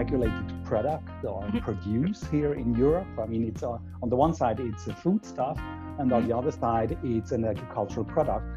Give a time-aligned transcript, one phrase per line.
[0.00, 1.58] regulated product or mm-hmm.
[1.68, 3.12] produce here in Europe.
[3.24, 5.58] I mean, it's uh, on the one side it's a foodstuff,
[5.98, 6.28] and on mm-hmm.
[6.28, 8.48] the other side it's an agricultural product.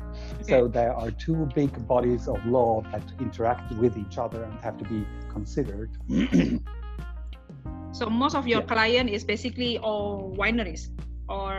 [0.42, 0.52] Okay.
[0.52, 4.78] So there are two big bodies of law that interact with each other and have
[4.82, 5.00] to be
[5.36, 5.92] considered.
[8.00, 8.74] so most of your yeah.
[8.76, 10.84] client is basically all wineries,
[11.28, 11.56] or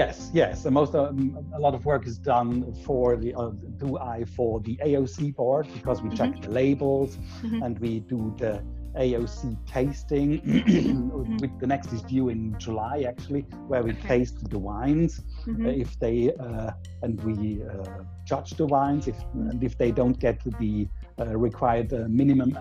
[0.00, 0.64] yes, yes.
[0.66, 2.50] And most um, a lot of work is done
[2.86, 3.50] for the uh,
[3.82, 6.32] do I for the AOC board because we mm-hmm.
[6.32, 7.62] check the labels mm-hmm.
[7.64, 8.62] and we do the
[8.96, 10.40] AOC tasting.
[10.40, 11.58] mm-hmm.
[11.58, 14.08] the next is due in July, actually, where we okay.
[14.08, 15.22] taste the wines.
[15.46, 15.66] Mm-hmm.
[15.66, 16.70] If they uh,
[17.02, 19.08] and we uh, judge the wines.
[19.08, 22.58] If and if they don't get the uh, required uh, minimum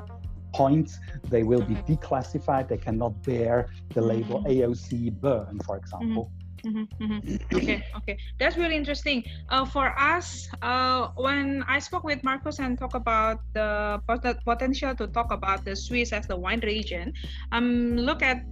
[0.53, 1.93] points, they will be mm-hmm.
[1.93, 2.69] declassified.
[2.69, 4.71] They cannot bear the label mm-hmm.
[4.71, 6.25] AOC burn, for example.
[6.25, 7.35] Mm-hmm, mm-hmm.
[7.57, 9.23] Okay, okay, that's really interesting.
[9.49, 14.01] Uh, for us, uh, when I spoke with Marcus and talk about the
[14.45, 17.13] potential to talk about the Swiss as the wine region,
[17.51, 18.43] um, look at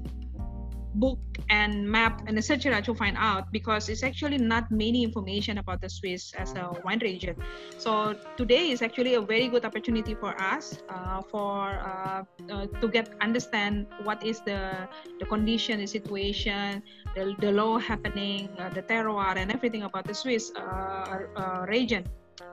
[0.96, 5.82] book and map and etc to find out because it's actually not many information about
[5.82, 7.36] the Swiss as a wine region.
[7.78, 12.88] So today is actually a very good opportunity for us uh, for uh, uh, to
[12.88, 14.88] get understand what is the
[15.20, 16.84] the condition, the situation,
[17.16, 22.06] the, the law happening, uh, the terroir, and everything about the Swiss uh, uh, region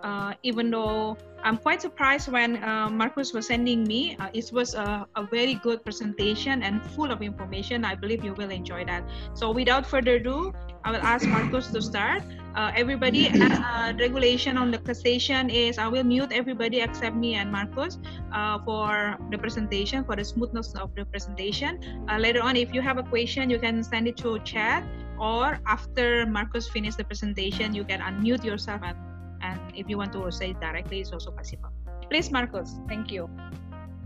[0.02, 4.16] uh, even though I'm quite surprised when uh, Marcus was sending me.
[4.20, 7.84] Uh, it was a, a, very good presentation and full of information.
[7.84, 9.04] I believe you will enjoy that.
[9.34, 10.52] So without further ado,
[10.84, 12.22] I will ask Marcus to start.
[12.54, 17.50] Uh, everybody, uh, regulation on the station is I will mute everybody except me and
[17.50, 17.98] Marcus
[18.32, 21.80] uh, for the presentation, for the smoothness of the presentation.
[22.18, 24.84] later on, if you have a question, you can send it to chat
[25.18, 28.96] or after Marcus finish the presentation, you can unmute yourself and
[29.42, 31.70] and if you want to say it directly, it's also possible.
[32.08, 32.80] Please, Marcus.
[32.88, 33.28] Thank you.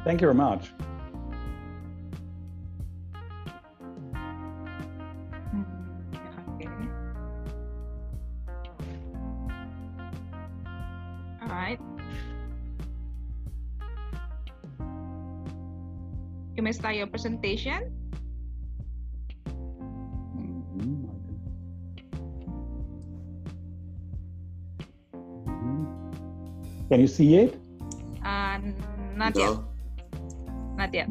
[0.04, 0.72] Thank you very much.
[5.54, 5.64] Mm,
[6.54, 6.68] okay.
[11.42, 11.80] All right.
[16.54, 18.03] You may start your presentation.
[26.94, 27.58] Can you see it?
[28.24, 28.62] Uh,
[29.18, 29.42] not no.
[29.42, 29.58] yet.
[30.78, 31.10] Not yet.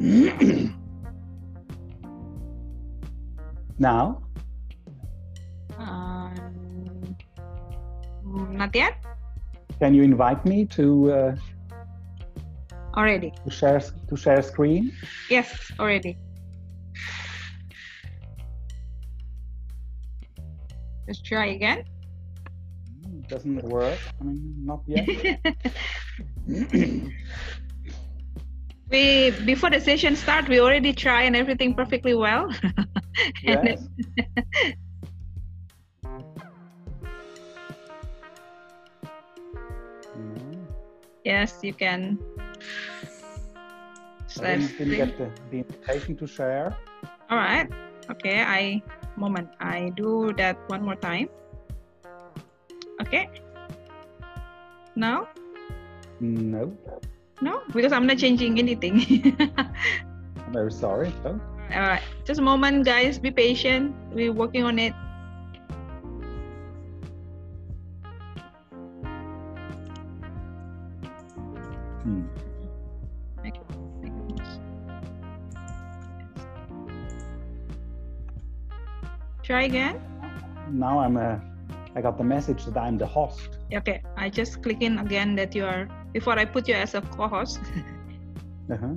[3.78, 4.22] now?
[5.78, 6.30] Uh,
[8.24, 8.96] not yet.
[9.78, 11.12] Can you invite me to?
[11.12, 11.36] Uh,
[12.96, 13.34] already.
[13.44, 14.90] To share to share screen.
[15.28, 16.16] Yes, already.
[21.06, 21.84] Let's try again
[23.28, 23.98] doesn't work.
[24.20, 25.08] I mean, not yet.
[28.90, 32.50] we before the session start, we already try and everything perfectly well.
[33.42, 33.88] yes.
[41.24, 42.18] yes, you can.
[44.42, 46.76] I didn't get the, the invitation to share.
[47.30, 47.70] All right.
[48.10, 48.42] Okay.
[48.42, 48.82] I
[49.16, 49.48] moment.
[49.60, 51.28] I do that one more time.
[53.00, 53.28] Okay.
[54.96, 55.28] Now?
[56.20, 56.76] No.
[57.40, 59.36] No, because I'm not changing anything.
[59.58, 61.12] I'm very sorry.
[61.24, 61.38] All
[61.70, 62.02] right.
[62.24, 63.18] Just a moment, guys.
[63.18, 63.94] Be patient.
[64.12, 64.94] We're working on it.
[72.02, 72.22] Hmm.
[79.42, 80.00] Try again.
[80.70, 81.53] Now I'm a
[81.96, 83.58] I got the message that I'm the host.
[83.72, 87.00] Okay, I just click in again that you are before I put you as a
[87.00, 87.60] co-host.
[88.70, 88.94] uh-huh.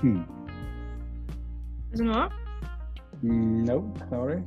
[0.00, 0.22] hmm.
[1.90, 2.32] Doesn't work?
[3.22, 4.42] No, sorry.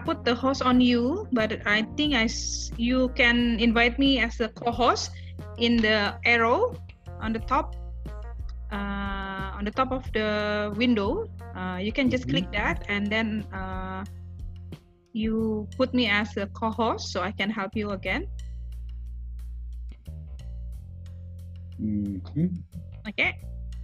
[0.00, 2.28] Put the host on you, but I think I
[2.76, 5.12] you can invite me as a co-host
[5.58, 6.74] in the arrow
[7.20, 7.76] on the top
[8.72, 11.28] uh, on the top of the window.
[11.54, 12.44] Uh, you can just mm-hmm.
[12.44, 14.04] click that and then uh,
[15.12, 18.26] you put me as a co-host so I can help you again.
[21.80, 22.46] Mm-hmm.
[23.08, 23.38] Okay.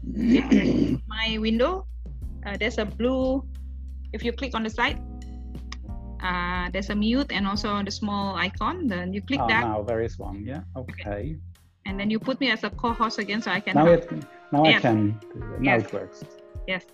[1.08, 1.86] My window.
[2.46, 3.42] Uh, there's a blue
[4.12, 5.02] if you click on the slide
[6.26, 8.88] uh, there's a mute and also the small icon.
[8.88, 9.64] Then you click oh, that.
[9.64, 10.44] Now there is one.
[10.44, 10.62] Yeah.
[10.76, 11.02] Okay.
[11.06, 11.36] okay.
[11.86, 13.74] And then you put me as a co-host again, so I can.
[13.76, 14.10] Now it.
[14.52, 14.78] Now yes.
[14.78, 15.20] I can.
[15.60, 15.84] Now yes.
[15.84, 16.24] it works.
[16.66, 16.84] Yes.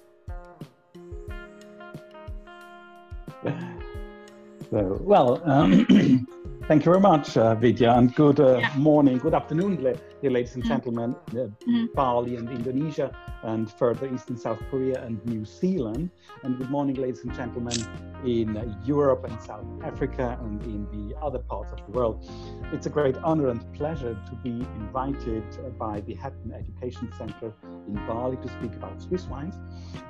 [4.70, 5.40] So well.
[5.44, 5.86] Um,
[6.68, 8.72] Thank you very much, uh, Vidya, and good uh, yeah.
[8.76, 9.82] morning, good afternoon,
[10.22, 10.72] dear ladies and mm-hmm.
[10.72, 11.86] gentlemen, uh, mm-hmm.
[11.94, 13.10] Bali and Indonesia,
[13.42, 16.10] and further east in South Korea and New Zealand.
[16.44, 17.76] And good morning, ladies and gentlemen,
[18.24, 22.30] in Europe and South Africa and in the other parts of the world.
[22.72, 25.44] It's a great honor and pleasure to be invited
[25.76, 27.52] by the Hatton Education Center
[27.88, 29.56] in Bali to speak about Swiss wines.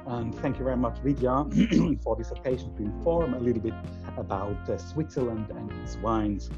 [0.06, 1.46] And thank you very much, Vidya,
[2.04, 3.74] for this occasion to inform a little bit
[4.18, 6.50] about uh, Switzerland and its wines.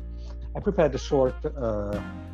[0.56, 1.36] I prepared a short.
[1.44, 2.33] Uh, okay.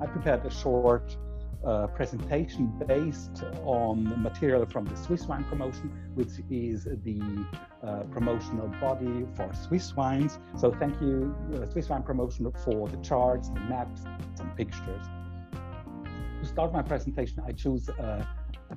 [0.00, 1.16] I prepared a short
[1.64, 7.46] uh, presentation based on material from the Swiss Wine Promotion, which is the
[7.82, 10.38] uh, promotional body for Swiss wines.
[10.58, 14.02] So thank you, uh, Swiss Wine Promotion, for the charts, the maps,
[14.34, 15.06] some pictures.
[15.52, 17.88] To start my presentation, I choose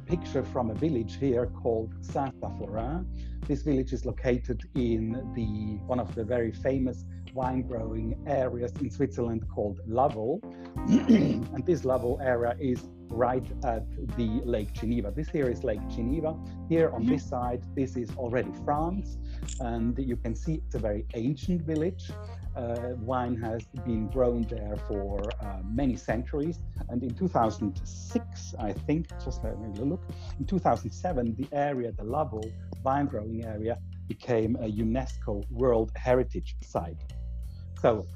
[0.07, 3.05] picture from a village here called Saint-Saphorin.
[3.47, 8.89] This village is located in the one of the very famous wine growing areas in
[8.89, 10.41] Switzerland called Lavaux.
[10.87, 13.85] and this Lavaux area is right at
[14.17, 15.11] the Lake Geneva.
[15.15, 16.35] This here is Lake Geneva.
[16.69, 17.29] Here on this mm-hmm.
[17.29, 19.17] side, this is already France.
[19.59, 22.09] And you can see it's a very ancient village.
[22.57, 26.59] Uh, wine has been grown there for uh, many centuries.
[26.89, 30.01] And in 2006, I think, just let me look,
[30.39, 32.51] in 2007, the area, the Lavaux
[32.83, 33.77] wine growing area,
[34.07, 37.03] became a UNESCO World Heritage Site.
[37.79, 38.07] So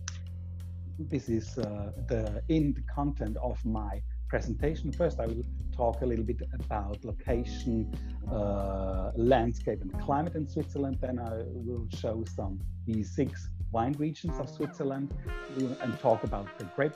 [0.97, 4.91] this is uh, the in the content of my presentation.
[4.91, 5.45] First, I will
[5.75, 7.93] talk a little bit about location,
[8.31, 10.97] uh, landscape, and climate in Switzerland.
[10.99, 15.13] Then I will show some the six wine regions of Switzerland
[15.57, 16.93] and talk about the grape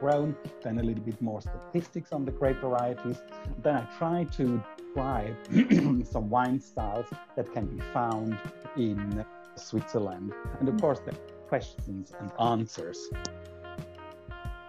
[0.00, 3.18] grown, then a little bit more statistics on the grape varieties.
[3.62, 5.36] Then I try to describe
[6.06, 7.06] some wine styles
[7.36, 8.36] that can be found
[8.76, 9.24] in
[9.54, 10.32] Switzerland.
[10.60, 11.12] And of course, the
[11.48, 12.98] questions and answers.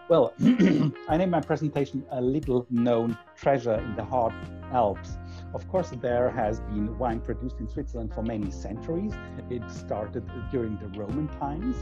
[0.10, 0.34] Well,
[1.10, 4.34] I named my presentation a little known treasure in the hard
[4.72, 5.18] Alps.
[5.54, 9.14] Of course, there has been wine produced in Switzerland for many centuries.
[9.50, 11.78] It started during the Roman times.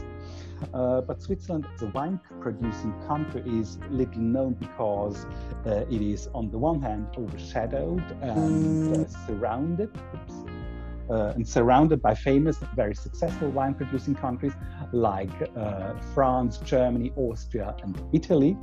[0.72, 5.26] Uh, but Switzerland, as a wine producing country, is little known because
[5.66, 9.90] uh, it is, on the one hand, overshadowed and uh, surrounded.
[10.14, 10.34] Oops,
[11.10, 14.52] uh, and surrounded by famous, very successful wine producing countries
[14.92, 18.56] like uh, France, Germany, Austria, and Italy.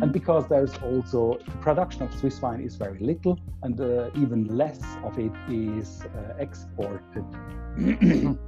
[0.00, 4.56] And because there's also the production of Swiss wine is very little, and uh, even
[4.56, 7.24] less of it is uh, exported.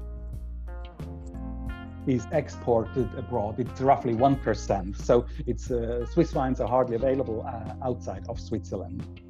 [2.06, 3.58] is exported abroad.
[3.58, 4.96] It's roughly 1%.
[4.96, 9.22] So it's uh, Swiss wines are hardly available uh, outside of Switzerland.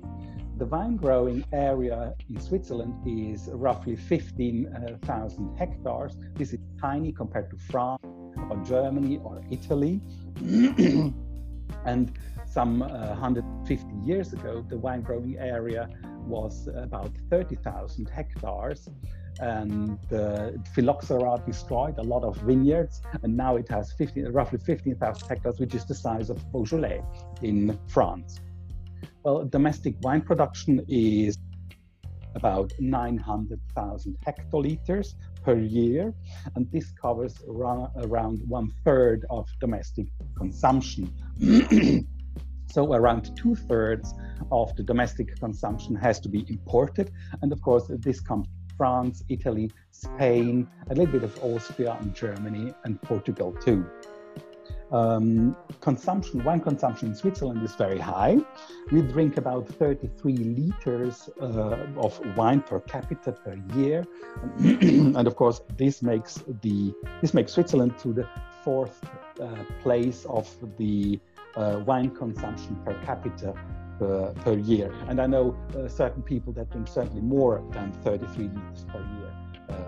[0.57, 6.17] The vine growing area in Switzerland is roughly 15,000 hectares.
[6.35, 8.03] This is tiny compared to France
[8.51, 10.01] or Germany or Italy.
[11.85, 12.13] and
[12.47, 15.89] some uh, 150 years ago, the wine growing area
[16.27, 18.89] was about 30,000 hectares.
[19.41, 25.29] And uh, phylloxera destroyed a lot of vineyards, and now it has 15, roughly 15,000
[25.29, 27.03] hectares, which is the size of Beaujolais
[27.43, 28.41] in France.
[29.25, 31.37] Well, domestic wine production is
[32.37, 36.15] about 900,000 hectoliters per year,
[36.55, 41.13] and this covers around, one third of domestic consumption.
[42.71, 44.15] so, around two thirds
[44.51, 47.11] of the domestic consumption has to be imported,
[47.43, 48.47] and of course, this comes
[48.77, 53.87] France, Italy, Spain, a little bit of Austria and Germany, and Portugal too.
[54.91, 58.39] Um, consumption, wine consumption in Switzerland is very high.
[58.93, 64.07] We drink about 33 liters uh, of wine per capita per year,
[64.59, 68.29] and of course, this makes the this makes Switzerland to the
[68.63, 69.01] fourth
[69.41, 70.49] uh, place of
[70.79, 71.19] the
[71.57, 73.55] uh, wine consumption per capita
[73.99, 74.93] per, per year.
[75.09, 79.25] And I know uh, certain people that drink certainly more than 33 liters per year
[79.25, 79.44] uh,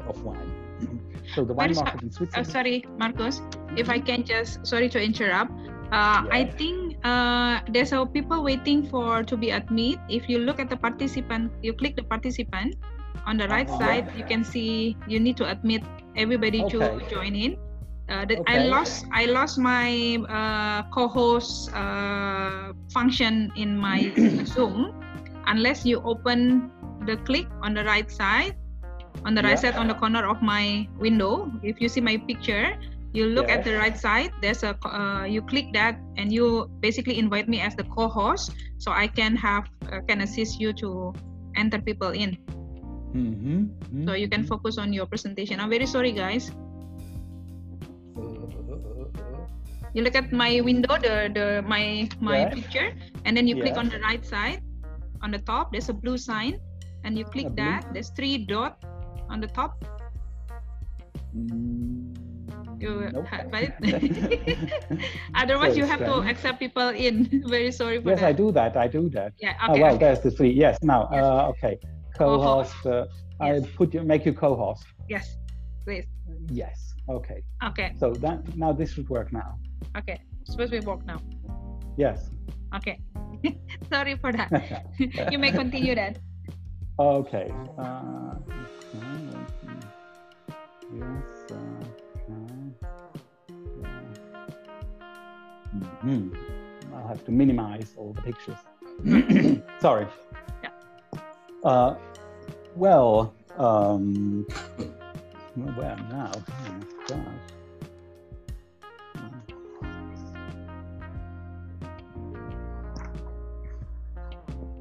[0.08, 0.52] of wine.
[1.34, 2.46] so the wine market in Switzerland.
[2.46, 3.40] Uh, sorry, Marcos,
[3.76, 5.52] if I can just sorry to interrupt.
[5.94, 6.26] Uh, yeah.
[6.32, 9.98] I think uh, there's a people waiting for to be admit.
[10.08, 12.74] If you look at the participant, you click the participant
[13.26, 13.78] on the right uh-huh.
[13.78, 14.04] side.
[14.18, 15.82] You can see you need to admit
[16.16, 16.78] everybody okay.
[16.78, 17.56] to join in.
[18.08, 18.38] Uh, okay.
[18.46, 24.14] I lost I lost my uh, co-host uh, function in my
[24.46, 24.94] Zoom
[25.46, 26.70] unless you open
[27.06, 28.54] the click on the right side
[29.24, 31.50] on the right side on the corner of my window.
[31.62, 32.76] If you see my picture,
[33.12, 33.58] you look yes.
[33.58, 34.32] at the right side.
[34.42, 38.92] There's a uh, you click that and you basically invite me as the co-host, so
[38.92, 41.14] I can have uh, can assist you to
[41.56, 42.36] enter people in.
[43.16, 43.72] Mm-hmm.
[43.72, 44.08] Mm-hmm.
[44.08, 45.60] So you can focus on your presentation.
[45.60, 46.52] I'm very sorry, guys.
[49.96, 52.52] You look at my window, the the my my yes.
[52.52, 52.92] picture,
[53.24, 53.64] and then you yes.
[53.64, 54.60] click on the right side.
[55.24, 56.60] On the top, there's a blue sign,
[57.08, 57.88] and you click that.
[57.96, 58.76] There's three dot
[59.28, 59.84] on the top.
[61.34, 62.16] Mm,
[62.80, 63.26] you nope.
[65.34, 66.24] Otherwise, so you have strange.
[66.24, 67.42] to accept people in.
[67.48, 68.26] Very sorry for yes, that.
[68.26, 68.76] Yes, I do that.
[68.76, 69.32] I do that.
[69.38, 69.54] Yeah.
[69.68, 70.04] Okay, oh well, okay.
[70.04, 70.50] there's the three.
[70.50, 70.78] Yes.
[70.82, 71.24] Now, yes.
[71.24, 71.78] Uh, okay.
[72.16, 72.86] Co-host.
[72.86, 73.06] Uh,
[73.40, 73.64] yes.
[73.64, 74.84] I put you make you co-host.
[75.08, 75.36] Yes,
[75.84, 76.06] please.
[76.50, 76.94] Yes.
[77.08, 77.42] Okay.
[77.64, 77.94] Okay.
[77.98, 79.58] So that now this should work now.
[79.96, 80.20] Okay.
[80.44, 81.20] Suppose we work now.
[81.96, 82.30] Yes.
[82.74, 83.00] Okay.
[83.92, 84.50] Sorry for that.
[85.30, 86.16] you may continue then.
[86.98, 87.52] Okay.
[87.78, 88.34] Uh,
[90.92, 91.52] yes.
[91.52, 91.56] Uh,
[96.04, 96.36] mm,
[96.94, 98.58] I'll have to minimize all the pictures.
[99.80, 100.06] Sorry.
[100.62, 100.70] Yeah.
[101.64, 101.96] Uh,
[102.74, 104.46] well, um,
[105.54, 106.32] where now?
[106.34, 106.44] Oh
[107.08, 107.18] gosh.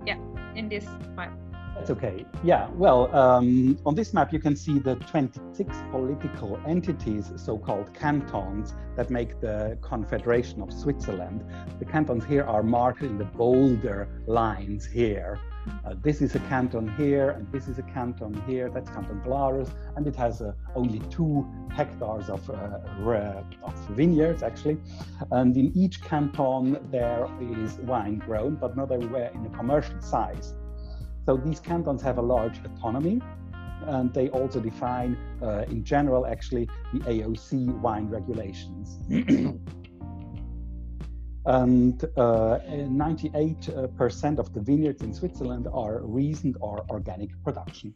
[0.05, 0.17] Yeah,
[0.55, 1.44] in this file.
[1.75, 2.25] That's okay.
[2.43, 8.73] Yeah, well, um, on this map, you can see the 26 political entities, so-called cantons,
[8.95, 11.43] that make the Confederation of Switzerland.
[11.79, 15.37] The cantons here are marked in the bolder lines here.
[15.83, 18.69] Uh, this is a canton here, and this is a canton here.
[18.69, 22.79] That's Canton Glarus, and it has uh, only two hectares of, uh,
[23.63, 24.77] of vineyards, actually.
[25.31, 30.53] And in each canton, there is wine grown, but not everywhere in a commercial size.
[31.25, 33.19] So these cantons have a large autonomy,
[33.87, 38.99] and they also define, uh, in general, actually, the AOC wine regulations.
[41.45, 47.93] and 98% uh, of the vineyards in Switzerland are recent or organic production.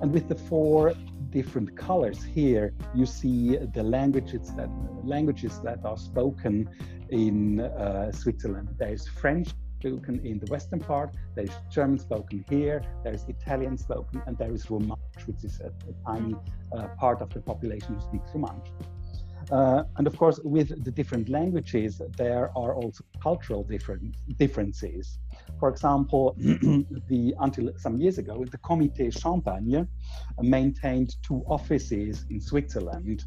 [0.00, 0.94] And with the four
[1.30, 4.70] different colors here, you see the languages that
[5.04, 6.68] languages that are spoken
[7.10, 8.68] in uh, Switzerland.
[8.78, 14.36] There's French, spoken in the western part, there's German spoken here, there's Italian spoken, and
[14.36, 16.34] there is Romansh, which is a, a tiny
[16.76, 18.68] uh, part of the population who speaks Romansh.
[19.50, 23.66] Uh, and of course, with the different languages, there are also cultural
[24.36, 25.18] differences.
[25.58, 29.88] For example, the, until some years ago, the Comité Champagne
[30.40, 33.24] maintained two offices in Switzerland.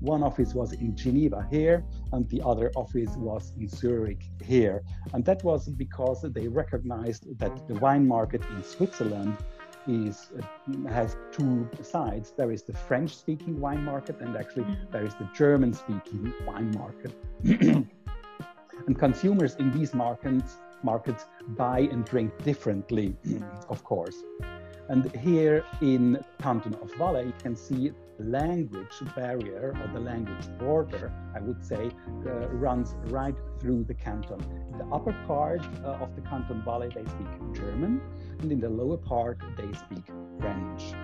[0.00, 4.82] One office was in Geneva here, and the other office was in Zurich here.
[5.12, 9.36] And that was because they recognized that the wine market in Switzerland
[9.86, 12.32] is uh, has two sides.
[12.36, 14.92] There is the French-speaking wine market, and actually mm-hmm.
[14.92, 17.12] there is the German-speaking wine market.
[18.86, 21.24] and consumers in these markets markets
[21.56, 23.16] buy and drink differently,
[23.68, 24.16] of course.
[24.88, 31.12] And here in Canton of Valais, you can see language barrier or the language border,
[31.34, 31.90] I would say,
[32.26, 34.40] uh, runs right through the canton.
[34.72, 38.00] In the upper part uh, of the Canton Valais, they speak German,
[38.40, 40.04] and in the lower part, they speak
[40.38, 40.94] French.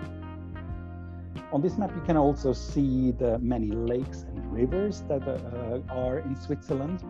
[1.52, 6.20] On this map, you can also see the many lakes and rivers that uh, are
[6.20, 7.02] in Switzerland.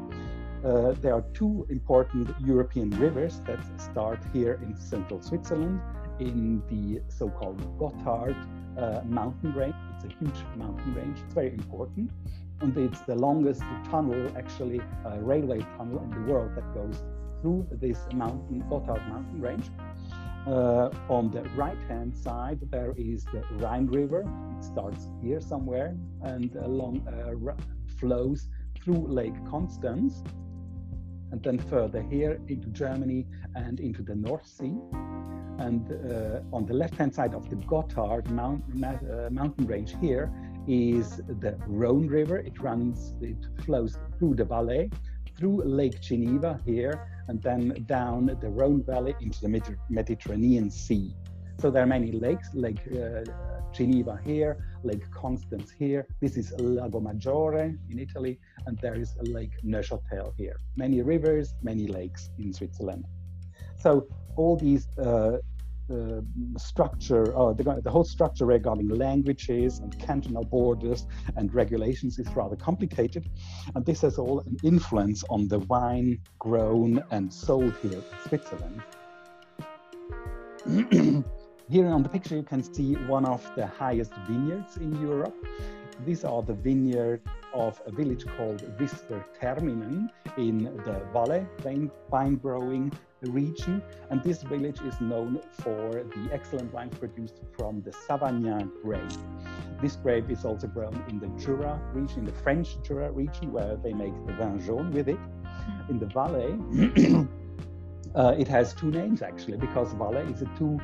[0.65, 5.81] Uh, there are two important European rivers that start here in central Switzerland
[6.19, 8.37] in the so-called Gotthard
[8.79, 9.75] uh, mountain range.
[10.03, 11.19] It's a huge mountain range.
[11.25, 12.11] It's very important.
[12.61, 14.81] And it's the longest tunnel, actually,
[15.19, 17.03] railway tunnel in the world that goes
[17.41, 19.71] through this mountain, Gotthard mountain range.
[20.47, 24.25] Uh, on the right-hand side, there is the Rhine River.
[24.59, 27.55] It starts here somewhere and along uh,
[27.99, 28.49] flows
[28.83, 30.23] through Lake Constance
[31.33, 34.77] and then further here into Germany and into the North Sea.
[35.59, 40.33] And uh, on the left-hand side of the Gotthard mount, uh, mountain range here
[40.67, 42.39] is the Rhone River.
[42.39, 44.91] It runs, it flows through the Valais,
[45.37, 51.15] through Lake Geneva here, and then down the Rhone Valley into the Mediterranean Sea.
[51.59, 53.25] So there are many lakes, Lake uh,
[53.73, 56.07] Geneva here, Lake Constance here.
[56.21, 60.57] This is Lago Maggiore in Italy, and there is Lake Neuchâtel here.
[60.77, 63.05] Many rivers, many lakes in Switzerland.
[63.79, 65.39] So all these uh,
[65.91, 66.21] uh,
[66.57, 72.57] structure, uh, the, the, whole structure regarding languages and cantonal borders and regulations is rather
[72.57, 73.29] complicated.
[73.75, 78.83] And this has all an influence on the wine grown and sold here in Switzerland.
[81.71, 85.37] Here on the picture, you can see one of the highest vineyards in Europe.
[86.05, 87.25] These are the vineyards
[87.55, 91.47] of a village called Visper Terminen in the Valais
[92.11, 93.81] wine growing region.
[94.11, 99.13] And this village is known for the excellent wines produced from the Savagnin grape.
[99.81, 103.77] This grape is also grown in the Jura region, in the French Jura region, where
[103.77, 105.21] they make the vin jaune with it.
[105.89, 106.57] In the Valais,
[108.17, 110.81] uh, it has two names actually, because Valais is a two,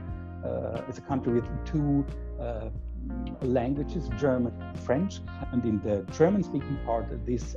[0.88, 2.06] it's a country with two
[2.40, 2.68] uh,
[3.42, 5.20] languages, German, and French,
[5.52, 7.56] and in the German-speaking part, this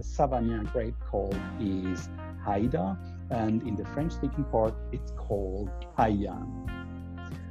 [0.00, 2.08] Savagnin grape called is
[2.44, 2.96] Heida,
[3.30, 6.66] and in the French-speaking part, it's called Hayan.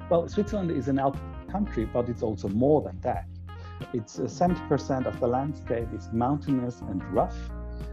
[0.10, 1.18] Well, Switzerland is an Alp
[1.50, 3.26] country, but it's also more than that.
[3.94, 7.38] It's 70% uh, of the landscape is mountainous and rough,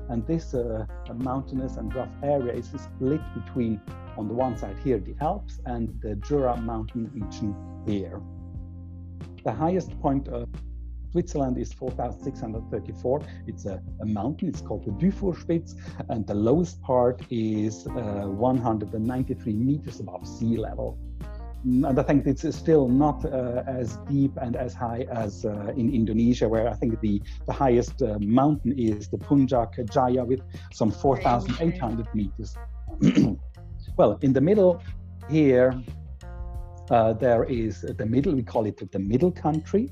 [0.08, 0.84] and this uh,
[1.14, 3.80] mountainous and rough area is split between,
[4.16, 7.54] on the one side here, the Alps and the Jura mountain region
[7.86, 8.20] here.
[9.44, 10.48] The highest point of
[11.12, 13.20] Switzerland is 4,634.
[13.46, 15.74] It's a, a, mountain, it's called the Dufourspitz,
[16.08, 20.98] and the lowest part is uh, 193 meters above sea level.
[21.64, 25.94] And I think it's still not uh, as deep and as high as uh, in
[25.94, 30.40] Indonesia, where I think the, the highest uh, mountain is the Puncak Jaya with
[30.72, 32.56] some 4,800 meters.
[33.96, 34.82] well, in the middle
[35.30, 35.72] here,
[36.90, 39.90] uh, there is the middle, we call it the middle country.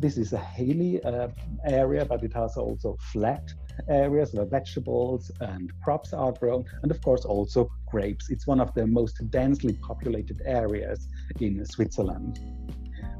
[0.00, 1.28] This is a hilly uh,
[1.66, 3.52] area, but it has also flat
[3.86, 8.30] areas where vegetables and crops are grown, and of course also grapes.
[8.30, 11.06] It's one of the most densely populated areas
[11.40, 12.40] in Switzerland.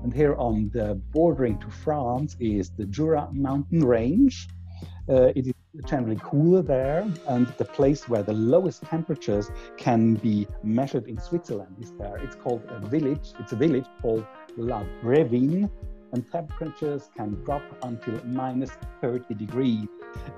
[0.03, 4.49] And here on the bordering to France is the Jura mountain range.
[5.07, 5.53] Uh, it is
[5.85, 11.77] generally cooler there, and the place where the lowest temperatures can be measured in Switzerland
[11.79, 12.17] is there.
[12.17, 13.33] It's called a village.
[13.39, 14.25] It's a village called
[14.57, 15.71] La Brevine,
[16.13, 19.87] and temperatures can drop until minus 30 degrees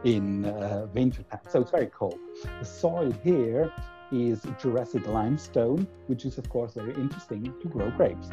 [0.05, 1.41] in uh, wintertime.
[1.49, 2.19] So it's very cold.
[2.61, 3.73] The soil here
[4.11, 8.29] is Jurassic limestone, which is of course very interesting to grow grapes.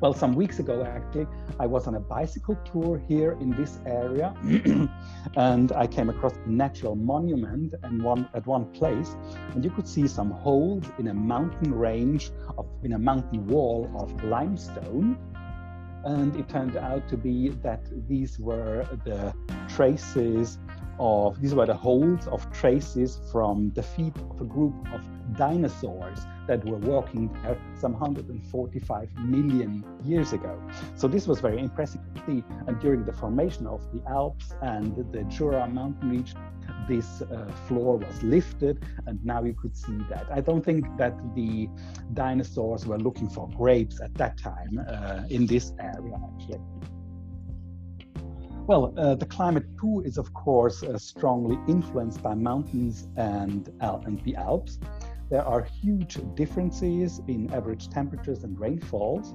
[0.00, 1.26] Well, some weeks ago, actually,
[1.58, 4.34] I was on a bicycle tour here in this area,
[5.36, 9.14] and I came across a natural monument and one at one place,
[9.50, 13.90] and you could see some holes in a mountain range of in a mountain wall
[13.98, 15.18] of limestone.
[16.04, 19.34] And it turned out to be that these were the
[19.68, 20.58] traces
[21.00, 25.00] of these were the holes of traces from the feet of a group of
[25.34, 30.60] dinosaurs that were walking there some 145 million years ago.
[30.96, 32.44] So this was very impressive to see.
[32.66, 36.38] And during the formation of the Alps and the Jura mountain region,
[36.86, 40.26] this uh, floor was lifted, and now you could see that.
[40.30, 41.68] I don't think that the
[42.12, 46.60] dinosaurs were looking for grapes at that time uh, in this area, actually.
[48.70, 54.00] Well, uh, the climate too is of course uh, strongly influenced by mountains and, Al-
[54.06, 54.78] and the Alps.
[55.28, 59.34] There are huge differences in average temperatures and rainfalls.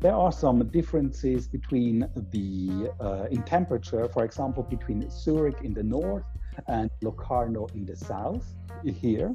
[0.00, 5.82] There are some differences between the uh, in temperature, for example, between Zurich in the
[5.82, 6.24] north
[6.66, 8.54] and Locarno in the south
[8.86, 9.34] here.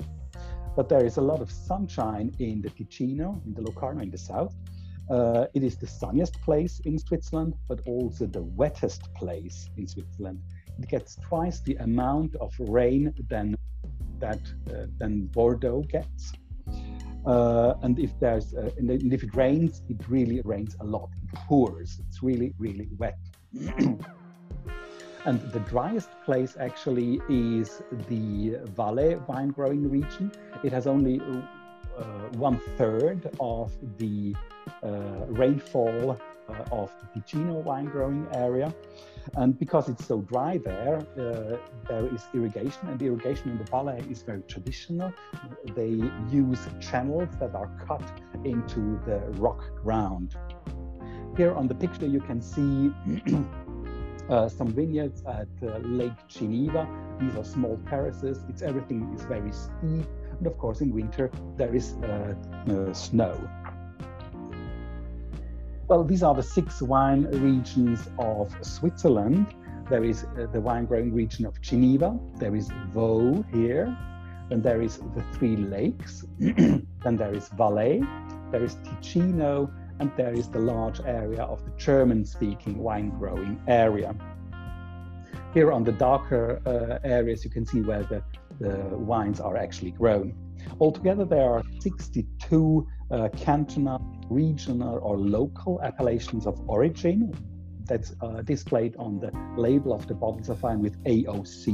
[0.75, 4.17] But there is a lot of sunshine in the Ticino, in the Locarno in the
[4.17, 4.55] south,
[5.09, 10.39] uh, it is the sunniest place in Switzerland, but also the wettest place in Switzerland.
[10.79, 13.55] It gets twice the amount of rain than
[14.19, 16.33] that uh, than Bordeaux gets.
[17.25, 21.09] Uh, and if there's uh, and if it rains, it really rains a lot.
[21.23, 21.99] It pours.
[22.07, 23.17] It's really really wet.
[25.25, 30.31] and the driest place actually is the Valais wine growing region.
[30.63, 31.21] It has only
[32.37, 34.35] one third of the
[34.83, 34.89] uh,
[35.27, 36.17] rainfall
[36.49, 38.73] uh, of the Ticino wine growing area.
[39.35, 43.63] And because it's so dry there, uh, there is irrigation, and the irrigation in the
[43.65, 45.13] Valais is very traditional.
[45.75, 48.03] They use channels that are cut
[48.43, 50.35] into the rock ground.
[51.37, 52.91] Here on the picture, you can see
[54.29, 56.87] uh, some vineyards at uh, Lake Geneva.
[57.19, 58.43] These are small terraces.
[58.49, 60.07] It's everything is very steep,
[60.41, 62.33] and of course, in winter there is uh,
[62.93, 63.47] snow.
[65.87, 69.53] Well, these are the six wine regions of Switzerland.
[69.87, 73.95] There is uh, the wine growing region of Geneva, there is Vaud here,
[74.49, 78.01] then there is the three lakes, then there is Valais,
[78.51, 83.61] there is Ticino, and there is the large area of the German speaking wine growing
[83.67, 84.15] area.
[85.53, 88.23] Here on the darker uh, areas, you can see where the,
[88.61, 90.33] the wines are actually grown.
[90.79, 97.33] Altogether, there are 62 uh, cantonal, regional, or local appellations of origin
[97.85, 101.65] that's uh, displayed on the label of the bottles of wine with AOC.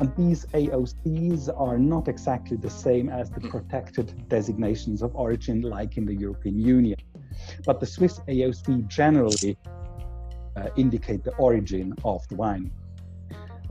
[0.00, 5.96] And these AOCs are not exactly the same as the protected designations of origin, like
[5.96, 6.98] in the European Union.
[7.66, 9.56] But the Swiss AOC generally
[10.56, 12.72] uh, indicate the origin of the wine.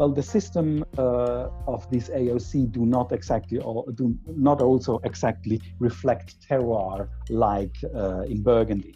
[0.02, 5.62] Well, the system uh, of this AOC do not exactly or do not also exactly
[5.78, 8.96] reflect terroir like uh, in Burgundy.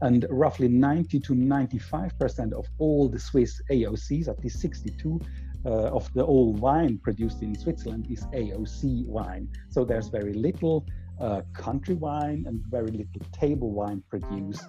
[0.00, 5.20] And roughly 90 to 95% of all the Swiss AOCs, at least 62
[5.64, 9.48] uh, of the all wine produced in Switzerland, is AOC wine.
[9.68, 10.84] So there's very little
[11.20, 14.66] uh, country wine and very little table wine produced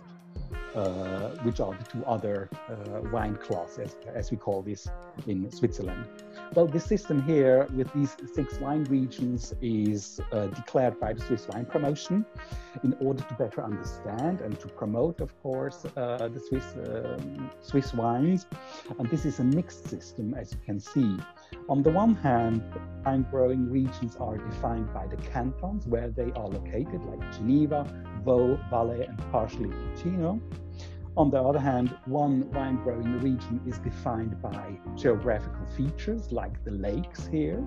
[1.43, 4.87] which are the two other uh, wine classes, as we call this
[5.27, 6.05] in Switzerland.
[6.55, 11.47] Well, this system here with these six wine regions is uh, declared by the Swiss
[11.47, 12.25] Wine Promotion
[12.83, 17.93] in order to better understand and to promote, of course, uh, the Swiss, um, Swiss
[17.93, 18.45] wines.
[18.99, 21.17] And this is a mixed system, as you can see.
[21.69, 22.61] On the one hand,
[23.05, 27.85] wine growing regions are defined by the cantons where they are located, like Geneva,
[28.23, 30.39] Vaud, Valais, and partially Ticino.
[31.15, 36.71] On the other hand, one wine growing region is defined by geographical features like the
[36.71, 37.63] lakes here,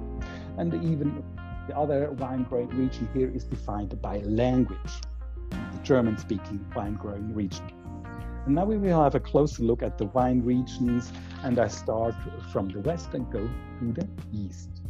[0.58, 1.22] and even
[1.68, 5.00] the other wine growing region here is defined by language,
[5.50, 7.70] the German speaking wine growing region.
[8.46, 11.12] And now we will have a closer look at the wine regions,
[11.44, 12.16] and I start
[12.50, 14.82] from the west and go to the east.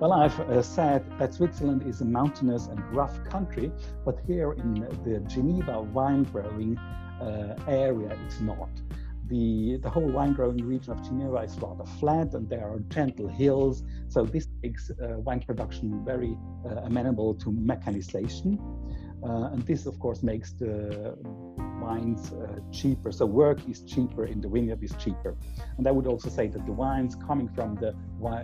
[0.00, 3.70] Well, I've uh, said that Switzerland is a mountainous and rough country,
[4.06, 6.78] but here in the Geneva wine growing
[7.68, 8.70] area, it's not.
[9.28, 13.28] The, the whole wine growing region of Geneva is rather flat and there are gentle
[13.28, 13.82] hills.
[14.08, 18.58] So this makes uh, wine production very uh, amenable to mechanization.
[19.22, 21.16] Uh, and this, of course, makes the
[21.80, 23.12] wines uh, cheaper.
[23.12, 25.36] So work is cheaper in the vineyard is cheaper.
[25.78, 27.94] And I would also say that the wines coming from the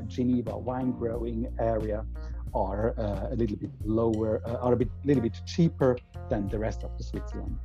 [0.06, 2.06] Geneva wine growing area
[2.54, 5.98] are uh, a little bit lower, uh, are a bit, little bit cheaper
[6.30, 7.58] than the rest of the Switzerland.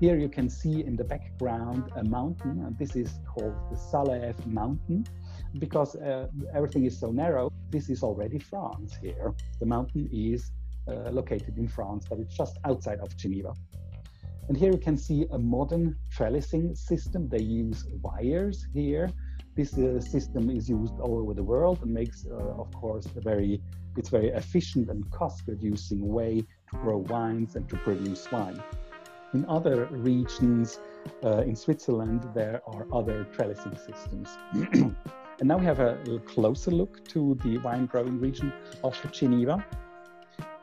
[0.00, 4.46] Here you can see in the background a mountain, and this is called the Salève
[4.46, 5.06] Mountain.
[5.58, 9.34] Because uh, everything is so narrow, this is already France here.
[9.58, 10.52] The mountain is
[10.88, 13.52] uh, located in France, but it's just outside of Geneva.
[14.48, 17.28] And here you can see a modern trellising system.
[17.28, 19.10] They use wires here.
[19.54, 23.20] This uh, system is used all over the world and makes, uh, of course, a
[23.20, 23.60] very
[23.98, 28.62] it's very efficient and cost-reducing way to grow wines and to produce wine.
[29.32, 30.80] In other regions
[31.24, 34.28] uh, in Switzerland, there are other trellising systems.
[34.72, 39.64] and now we have a closer look to the wine growing region of Geneva.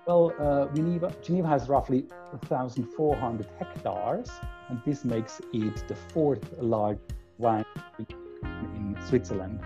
[0.05, 4.31] Well, uh, Geneva, Geneva has roughly 1,400 hectares,
[4.67, 7.65] and this makes it the fourth largest wine
[7.99, 9.61] in Switzerland.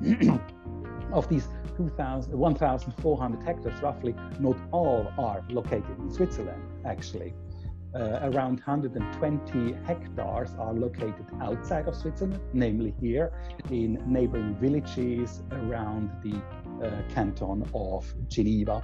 [1.12, 7.34] of these 1,400 hectares, roughly, not all are located in Switzerland, actually
[7.96, 13.32] around 120 hectares are located outside of Switzerland, namely here
[13.70, 16.36] in neighboring villages around the
[16.84, 18.82] uh, canton of Geneva.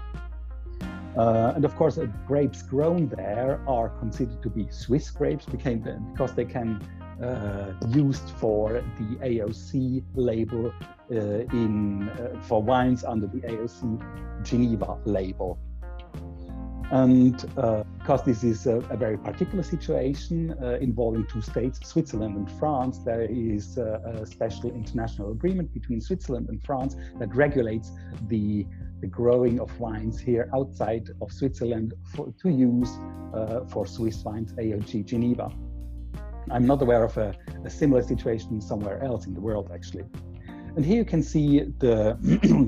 [1.17, 6.35] Uh, and of course, uh, grapes grown there are considered to be Swiss grapes because
[6.35, 6.81] they can
[7.23, 10.73] uh, used for the AOC label
[11.11, 12.11] uh, in
[12.43, 15.59] for wines under the AOC Geneva label.
[16.93, 22.37] And uh, because this is a, a, very particular situation uh, involving two states, Switzerland
[22.37, 27.93] and France, there is a, a, special international agreement between Switzerland and France that regulates
[28.29, 28.67] the,
[29.01, 32.91] the growing of wines here outside of Switzerland for, to use
[33.33, 35.51] uh, for Swiss wines, AOC Geneva.
[36.51, 40.05] I'm not aware of a, a similar situation somewhere else in the world, actually.
[40.75, 42.17] And here you can see the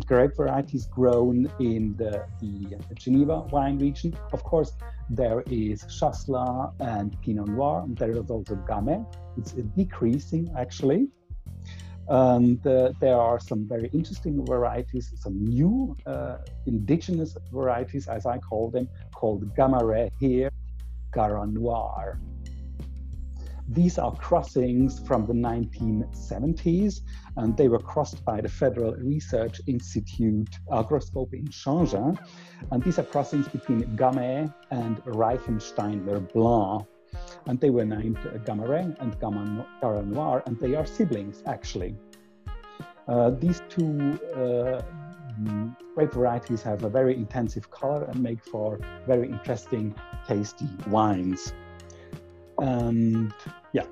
[0.07, 4.15] grape varieties grown in the, the, Geneva wine region.
[4.33, 4.73] Of course,
[5.09, 9.07] there is Chasselas and Pinot Noir, and there is also Gamay.
[9.39, 11.09] It's decreasing actually.
[12.09, 16.37] And uh, there are some very interesting varieties, some new uh,
[16.67, 20.51] indigenous varieties, as I call them, called Gamaret here,
[21.11, 22.19] Garanoir.
[23.69, 27.01] These are crossings from the 1970s,
[27.37, 32.19] and they were crossed by the Federal Research Institute Agroscope in Changins.
[32.71, 36.87] And these are crossings between Gamay and Reichensteiner Blanc.
[37.47, 41.97] And they were named Gamaret and Garanoir, and they are siblings actually.
[43.09, 44.83] Uh, these two uh,
[45.95, 49.95] grape varieties have a very intensive color and make for very interesting,
[50.27, 51.53] tasty wines.
[52.59, 53.33] And
[53.73, 53.87] yeah.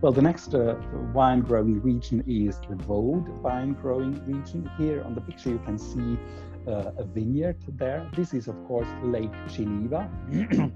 [0.00, 0.76] Well, the next uh,
[1.14, 4.70] wine growing region is the Vaud wine growing region.
[4.76, 6.18] Here on the picture, you can see
[6.66, 8.08] uh, a vineyard there.
[8.14, 10.10] This is, of course, Lake Geneva.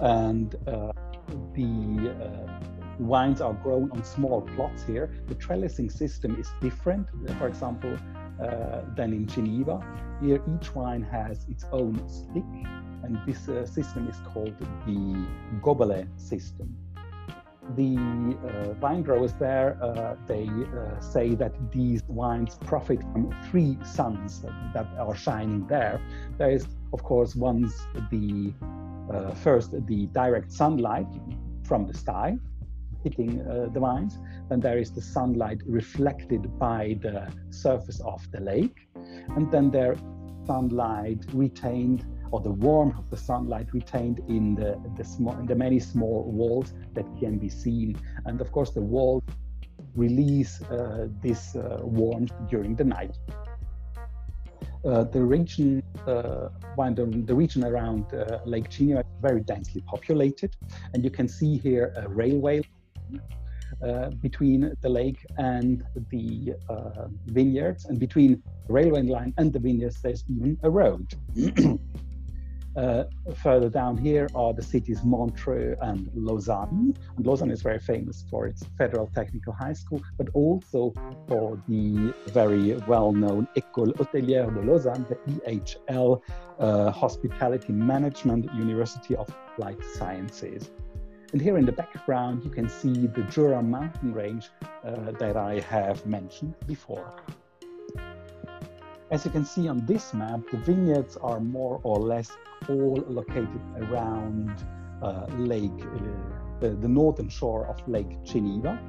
[0.00, 0.92] and uh,
[1.54, 2.56] the uh,
[2.98, 5.10] wines are grown on small plots here.
[5.28, 7.96] The trellising system is different, for example,
[8.40, 9.80] uh, than in Geneva.
[10.20, 12.44] Here, each wine has its own stick,
[13.02, 14.54] and this uh, system is called
[14.86, 15.26] the
[15.60, 16.74] gobelet system.
[17.74, 23.76] The uh, wine growers there, uh, they uh, say that these wines profit from three
[23.84, 26.00] suns that are shining there.
[26.38, 27.74] There is, of course, once
[28.10, 28.52] the
[29.12, 31.06] uh, first the direct sunlight
[31.64, 32.38] from the sky,
[33.02, 34.18] hitting uh, the vines.
[34.48, 38.88] Then there is the sunlight reflected by the surface of the lake.
[39.36, 39.96] And then there
[40.46, 46.24] sunlight retained or the warmth of the sunlight retained in the, the, the many small
[46.24, 47.98] walls that can be seen.
[48.24, 49.22] And of course, the walls
[49.94, 53.16] release uh, this uh, warmth during the night.
[54.84, 60.56] Uh, the region, uh, the, the, region around uh, Lake Geneva is very densely populated,
[60.94, 62.62] and you can see here a railway
[63.82, 69.58] uh, between the lake and the uh, vineyards, and between the railway line and the
[69.58, 71.12] vineyards, there's even a road.
[72.76, 73.04] uh,
[73.42, 76.94] further down here are the cities Montreux and Lausanne.
[77.16, 80.92] And Lausanne is very famous for its Federal Technical High School, but also
[81.28, 86.20] for the very well known École Hôtelière de Lausanne, the EHL
[86.58, 90.70] uh, Hospitality Management University of Life Sciences.
[91.32, 94.50] And here in the background, you can see the Jura mountain range
[94.84, 97.12] uh, that I have mentioned before.
[99.08, 102.28] As you can see on this map, the vineyards are more or less
[102.68, 104.64] all located around
[105.00, 108.80] uh, Lake, uh, the, the northern shore of Lake Geneva.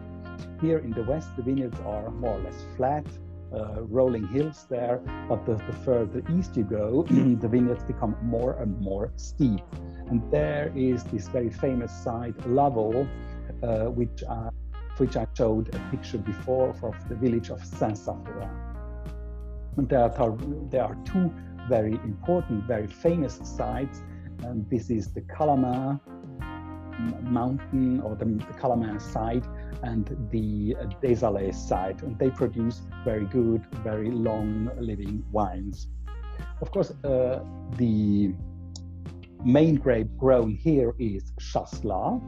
[0.60, 3.06] Here in the west, the vineyards are more or less flat,
[3.54, 8.54] uh, rolling hills there, but the, the further east you go, the vineyards become more
[8.54, 9.62] and more steep.
[10.08, 13.08] And there is this very famous site, Lavaux,
[13.62, 14.50] uh, which, uh,
[14.98, 18.67] which I showed a picture before of the village of Saint-Saphorin.
[19.78, 20.38] There are,
[20.72, 21.32] there are two
[21.70, 24.02] very important, very famous sites.
[24.44, 26.00] And this is the Calamin
[27.22, 29.46] mountain or the, the Calamin site
[29.84, 32.02] and the uh, Dézaley site.
[32.02, 35.88] And they produce very good, very long living wines.
[36.62, 37.44] Of course, uh,
[37.78, 38.34] the
[39.44, 42.22] main grape grown here is Chasselas.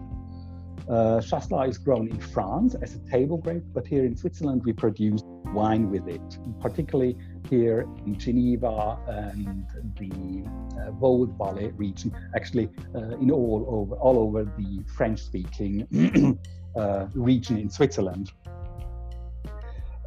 [0.90, 4.74] Uh, Chasselas is grown in France as a table grape, but here in Switzerland we
[4.74, 5.22] produce
[5.54, 7.16] wine with it, particularly
[7.48, 9.66] here in Geneva and
[10.00, 10.44] the
[10.82, 16.40] uh, Vaud Valley region, actually uh, in all over all over the French-speaking
[16.76, 18.32] uh, region in Switzerland.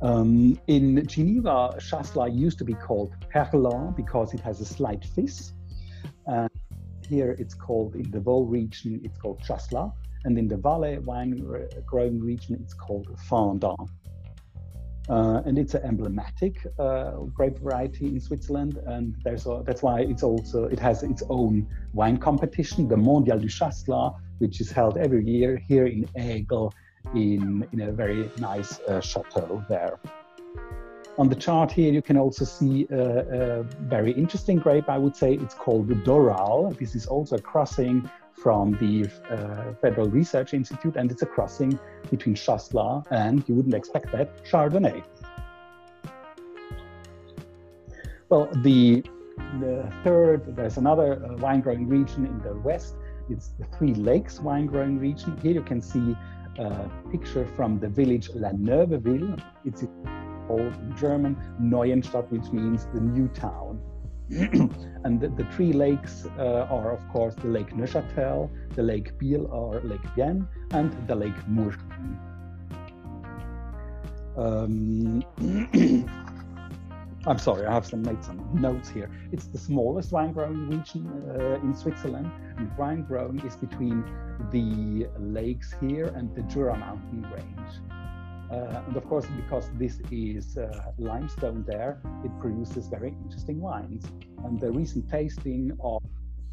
[0.03, 5.53] Um, in Geneva, Chasselas used to be called Perlan because it has a slight fizz.
[6.27, 6.49] Uh,
[7.09, 9.93] here it's called, in the Vaud region, it's called Chasselas,
[10.25, 11.33] and in the Valais wine
[11.87, 13.91] growing region, it's called Fendant.
[15.09, 20.01] Uh, and it's an emblematic uh, grape variety in Switzerland, and there's a, that's why
[20.01, 24.97] it's also it has its own wine competition, the Mondial du Chasselas, which is held
[24.97, 26.73] every year here in Aigle,
[27.17, 29.99] in in a very nice uh, chateau there.
[31.19, 34.89] On the chart here, you can also see a, a very interesting grape.
[34.89, 36.79] I would say it's called the Doral.
[36.79, 38.09] This is also a crossing
[38.43, 41.79] from the uh, Federal Research Institute, and it's a crossing
[42.11, 45.05] between Chasselas and, you wouldn't expect that, Chardonnay.
[48.29, 49.05] Well, the,
[49.61, 52.97] the third, there's another uh, wine growing region in the west.
[53.31, 55.39] It's the Three Lakes wine growing region.
[55.43, 56.17] Here you can see
[56.59, 59.37] a picture from the village La Neuveville.
[59.65, 59.85] It's
[60.49, 63.81] called German Neuenstadt, which means the new town.
[65.05, 69.47] and the, the, three lakes uh, are, of course, the Lake Neuchâtel, the Lake Biel
[69.53, 72.19] or Lake Bienne, and the Lake Murten.
[74.39, 75.23] Um,
[77.27, 79.11] I'm sorry, I have some, made some notes here.
[79.33, 81.07] It's the smallest wine growing region
[81.39, 84.03] uh, in Switzerland, and wine growing is between
[84.51, 88.02] the lakes here and the Jura mountain range.
[88.53, 94.05] Uh, and of course, because this is uh, limestone there, it produces very interesting wines.
[94.45, 96.03] And the recent tasting of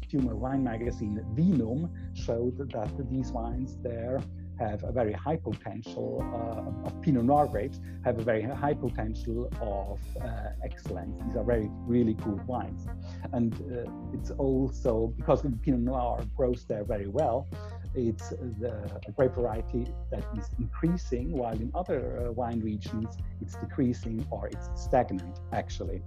[0.00, 4.22] consumer wine magazine Vinum showed that these wines there
[4.60, 9.50] have a very high potential uh, of Pinot Noir grapes have a very high potential
[9.60, 11.18] of uh, excellence.
[11.24, 12.86] These are very really good wines,
[13.32, 17.48] and uh, it's also because Pinot Noir grows there very well.
[17.94, 18.72] It's the,
[19.16, 24.68] grape variety that is increasing, while in other uh, wine regions it's decreasing or it's
[24.76, 26.02] stagnant actually.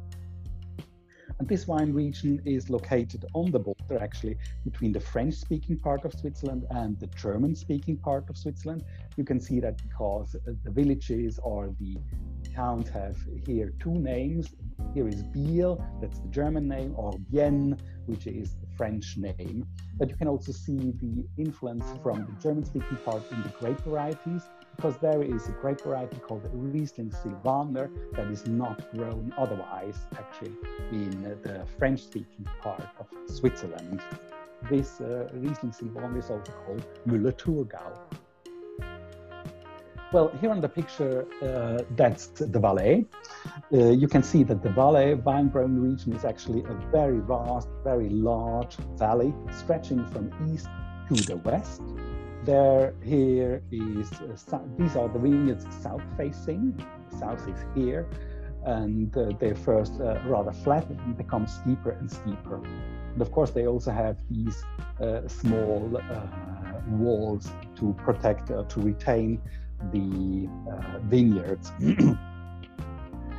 [1.39, 6.05] And this wine region is located on the border actually between the French speaking part
[6.05, 8.83] of Switzerland and the German speaking part of Switzerland.
[9.17, 11.97] You can see that because uh, the villages or the
[12.55, 14.55] towns have here two names.
[14.93, 19.65] Here is Biel, that's the German name, or Bienne, which is the French name.
[19.97, 23.79] But you can also see the influence from the German speaking part in the grape
[23.81, 29.97] varieties because there is a grape variety called Riesling Sylvaner that is not grown otherwise,
[30.17, 30.53] actually,
[30.91, 34.01] in the French speaking part of Switzerland.
[34.69, 37.97] This uh, Riesling Sylvaner is also called Müller-Thurgau.
[40.11, 43.05] Well, here on the picture, uh, that's the Valais.
[43.73, 47.67] Uh, you can see that the Valais vine growing region is actually a very vast,
[47.83, 50.67] very large valley stretching from east
[51.09, 51.81] to the west
[52.45, 54.11] there here is
[54.51, 56.73] uh, these are the vineyards south facing
[57.19, 58.07] south is here
[58.65, 62.61] and uh, they first uh, rather flat and become steeper and steeper.
[63.13, 64.63] And of course they also have these
[65.01, 66.21] uh, small uh,
[66.91, 69.41] walls to protect uh, to retain
[69.91, 70.47] the
[71.09, 71.71] vineyards.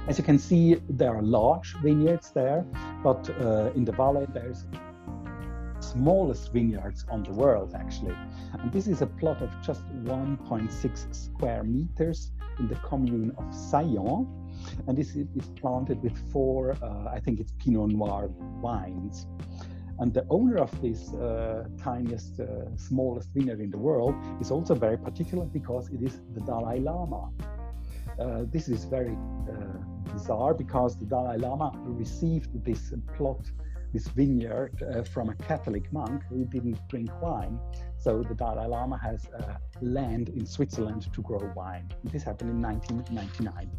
[0.08, 2.66] As you can see there are large vineyards there
[3.02, 3.26] but
[3.74, 4.66] in the valley there's
[5.94, 8.16] smallest vineyards on the world, actually.
[8.58, 14.26] And this is a plot of just 1.6 square meters in the commune of Saillon.
[14.86, 18.28] And this is planted with four, uh, I think it's Pinot Noir
[18.60, 19.26] wines.
[20.00, 24.74] And the owner of this uh, tiniest, uh, smallest vineyard in the world is also
[24.74, 27.30] very particular because it is the Dalai Lama.
[28.18, 29.16] Uh, this is very
[29.48, 33.50] uh, bizarre because the Dalai Lama received this plot
[33.94, 37.58] this vineyard uh, from a Catholic monk who didn't drink wine.
[37.96, 41.88] So the Dalai Lama has uh, land in Switzerland to grow wine.
[42.02, 43.70] This happened in 1999.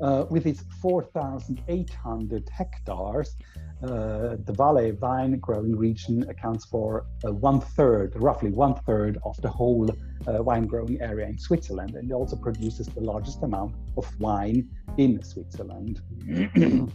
[0.00, 3.36] Uh, with its 4,800 hectares,
[3.82, 9.36] uh, the Valais vine growing region accounts for uh, one third, roughly one third of
[9.42, 13.74] the whole uh, wine growing area in Switzerland, and it also produces the largest amount
[13.96, 16.00] of wine in Switzerland.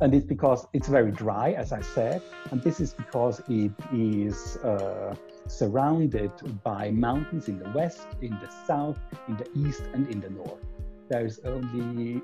[0.00, 4.56] and it's because it's very dry, as I said, and this is because it is
[4.58, 5.14] uh,
[5.46, 10.30] surrounded by mountains in the west, in the south, in the east, and in the
[10.30, 10.64] north.
[11.08, 12.22] There's only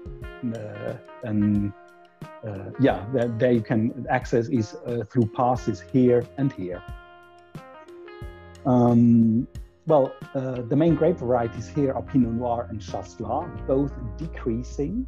[0.56, 1.72] uh, an
[2.46, 6.82] uh, yeah, there, there, you can access is uh, through passes here and here.
[8.64, 9.46] Um,
[9.86, 15.06] well, uh, the main grape varieties here are Pinot Noir and Chasselas, both decreasing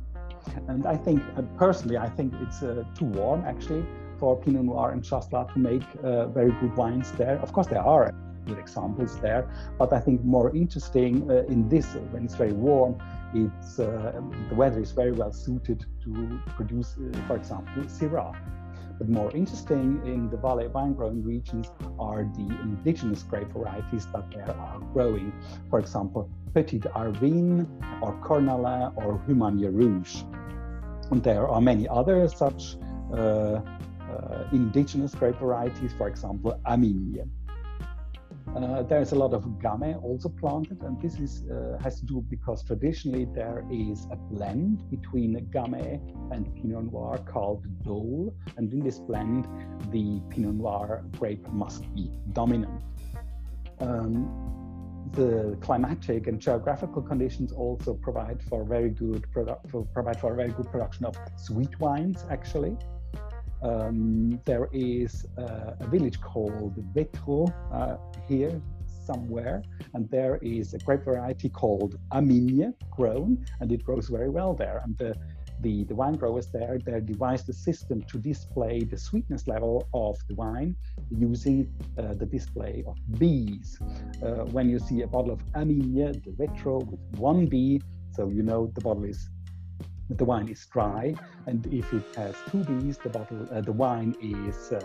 [0.68, 3.84] and I think, uh, personally, I think it's uh, too warm actually
[4.18, 7.38] for Pinot Noir and Chasselas to make uh, very good wines there.
[7.38, 8.12] Of course, there are
[8.46, 12.96] good examples there, but I think more interesting uh, in this, when it's very warm,
[13.34, 18.34] it's uh, the weather is very well suited to produce, uh, for example, Syrah.
[18.98, 24.28] But more interesting in the Valais wine growing regions are the indigenous grape varieties that
[24.32, 25.32] there are growing.
[25.70, 27.66] For example, Petite Arvine
[28.02, 30.24] or Cornalin or Humagne Rouge.
[31.10, 32.76] And there are many other such
[33.12, 37.28] uh, uh, indigenous grape varieties, for example, Amigne.
[38.56, 42.24] Uh, there's a lot of Gamay also planted, and this is uh, has to do
[42.30, 46.00] because traditionally there is a blend between Gamay
[46.32, 49.46] and Pinot Noir called Dole, and in this blend,
[49.92, 52.82] the Pinot Noir grape must be dominant.
[53.80, 54.67] Um,
[55.12, 60.50] the climatic and geographical conditions also provide for very good for, provide for a very
[60.50, 62.76] good production of sweet wines actually.
[63.62, 67.96] Um, there is uh, a village called Vétroz uh,
[68.28, 68.60] here
[69.04, 69.62] somewhere
[69.94, 74.82] and there is a grape variety called Amigne grown and it grows very well there.
[74.84, 75.14] And the
[75.60, 80.16] the, the wine growers there, they devised a system to display the sweetness level of
[80.28, 80.76] the wine
[81.10, 83.78] using uh, the display of bees.
[84.22, 87.80] Uh, when you see a bottle of Amigne de Vétroz with one bee,
[88.12, 89.30] so you know the bottle is
[90.10, 91.14] the wine is dry,
[91.46, 94.80] and if it has two bees, the bottle, uh, the wine is uh,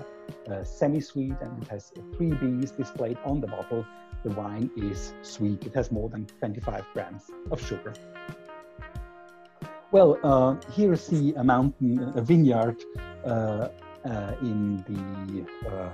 [0.51, 3.85] uh, semi-sweet, and it has three bees displayed on the bottle.
[4.23, 5.65] The wine is sweet.
[5.65, 7.93] It has more than 25 grams of sugar.
[9.93, 12.83] Well, uh, here you see a mountain, a vineyard
[13.23, 13.27] uh,
[14.03, 15.93] uh, in the uh,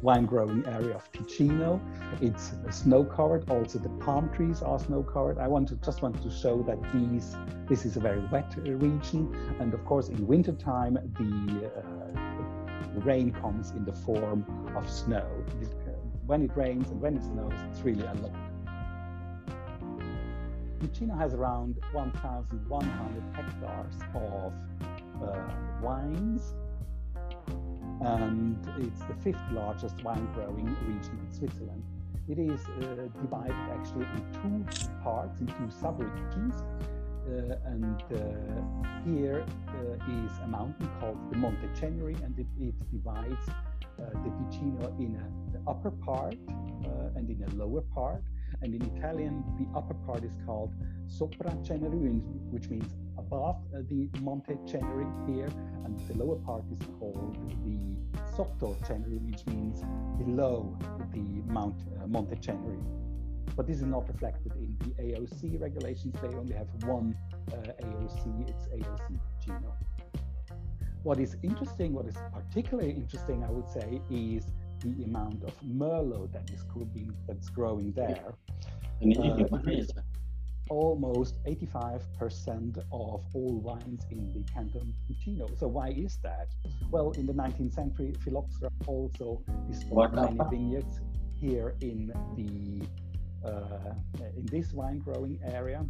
[0.00, 1.78] wine growing area of Ticino.
[2.22, 3.50] It's snow covered.
[3.50, 5.36] Also, the palm trees are snow covered.
[5.36, 7.36] I want to just want to show that these
[7.68, 13.00] this is a very wet region, and of course, in winter time the, uh, the
[13.02, 15.28] rain comes in the form of snow.
[16.24, 18.51] when it rains and when it snows, it's really a lot.
[20.82, 24.52] Ticino has around 1,100 hectares of
[25.22, 25.38] uh,
[25.80, 26.54] wines
[28.00, 31.84] and it's the fifth largest wine growing region in Switzerland.
[32.28, 36.54] It is uh, divided actually in two parts, in two sub-regions.
[37.22, 42.74] Uh, and uh, here uh, is a mountain called the Monte Ceneri, and it, it
[42.90, 46.34] divides uh, the Ticino in a, the upper part
[47.14, 48.24] and in a lower part.
[48.62, 50.72] And in Italian, the upper part is called
[51.08, 55.50] Sopra Ceneri, which means above uh, the Monte Ceneri here,
[55.84, 57.78] and the lower part is called the
[58.36, 59.82] Sotto Ceneri, which means
[60.16, 60.78] below
[61.12, 62.80] the Mount uh, Monte Ceneri.
[63.56, 66.14] But this is not reflected in the AOC regulations.
[66.22, 67.16] They only have one
[67.52, 69.72] uh, AOC, it's AOC Ticino.
[71.02, 74.46] What is interesting, what is particularly interesting, I would say, is
[74.84, 78.34] the amount of Merlot that is growing, that's growing there.
[79.04, 79.84] Uh,
[80.68, 85.58] almost 85% of all wines in the Canton Ticino.
[85.58, 86.48] So why is that?
[86.90, 91.00] Well, in the 19th century, Phylloxera also destroyed many vineyards
[91.34, 92.86] here in the
[93.46, 93.94] uh,
[94.36, 95.84] in this wine growing area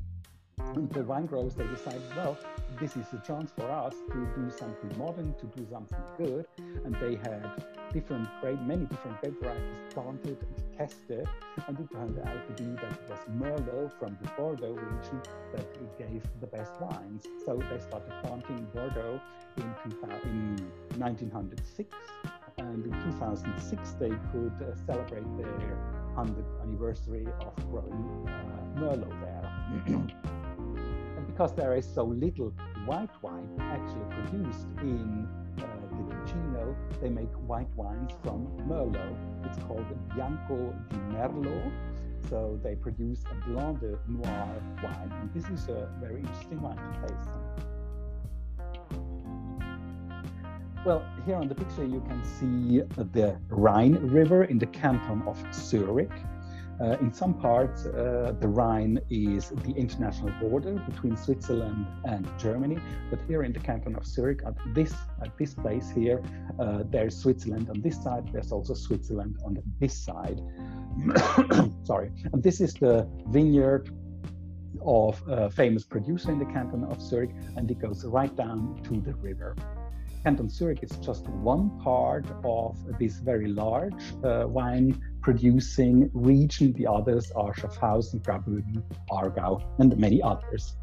[0.92, 2.36] the wine growers they decided well
[2.80, 6.46] this is a chance for us to do something modern to do something good
[6.84, 7.50] and they had
[7.92, 11.28] different grape many different grape varieties planted and tested
[11.66, 15.20] and it turned out to be that it was merlot from the bordeaux region
[15.54, 19.20] that it gave the best wines so they started planting bordeaux
[19.58, 21.94] in, in 1906
[22.58, 25.78] and in 2006 they could uh, celebrate their
[26.16, 29.50] 100th anniversary of growing uh, merlot there.
[31.16, 32.52] And because there is so little
[32.86, 35.28] white wine actually produced in
[36.62, 39.16] Ticino, they make white wines from Merlot.
[39.44, 41.72] It's called Bianco di Merlot.
[42.28, 44.48] So they produce a Blanc de Noir
[44.82, 45.12] wine.
[45.20, 47.28] And this is a very interesting wine to taste.
[50.84, 55.42] Well, here on the picture you can see the Rhine River in the canton of
[55.54, 56.10] Zurich.
[56.82, 62.76] Uh, in some parts, uh, the Rhine is the international border between Switzerland and Germany.
[63.08, 66.20] But here in the canton of Zurich, at this at this place here,
[66.58, 68.28] uh, there's Switzerland on this side.
[68.32, 70.40] There's also Switzerland on this side.
[71.84, 73.88] Sorry, and this is the vineyard
[74.84, 79.00] of a famous producer in the canton of Zurich, and it goes right down to
[79.00, 79.54] the river.
[80.24, 86.72] Canton Zurich is just one part of this very large uh, wine producing region.
[86.74, 90.76] The others are Schaffhausen, Graubünden, Aargau, and many others.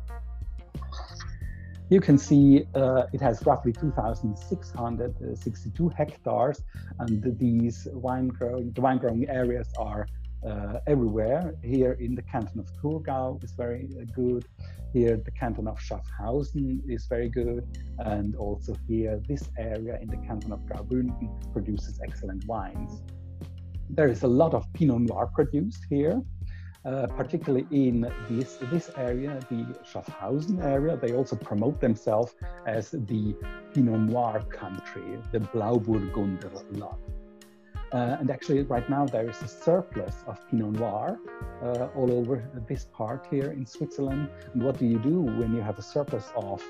[1.90, 6.64] You can see uh, it has roughly 2,662 hectares,
[7.00, 10.06] and these wine growing, the wine growing areas are
[10.48, 11.56] uh, everywhere.
[11.64, 14.46] Here in the canton of Thurgau is very uh, good.
[14.94, 17.68] Here the canton of Schaffhausen is very good,
[18.00, 23.02] and also here this area in the canton of Graubünden produces excellent wines
[23.90, 26.22] there is a lot of Pinot Noir produced here,
[26.86, 30.98] uh, particularly in this, this area, the Schaffhausen area.
[30.98, 32.36] They also promote themselves
[32.66, 33.36] as the
[33.74, 36.96] Pinot Noir country, the Blauburgunder Land.
[37.92, 41.18] Uh, and actually, right now, there is a surplus of Pinot Noir
[41.64, 44.30] uh, all over this part here in Switzerland.
[44.54, 46.64] And what do you do when you have a surplus of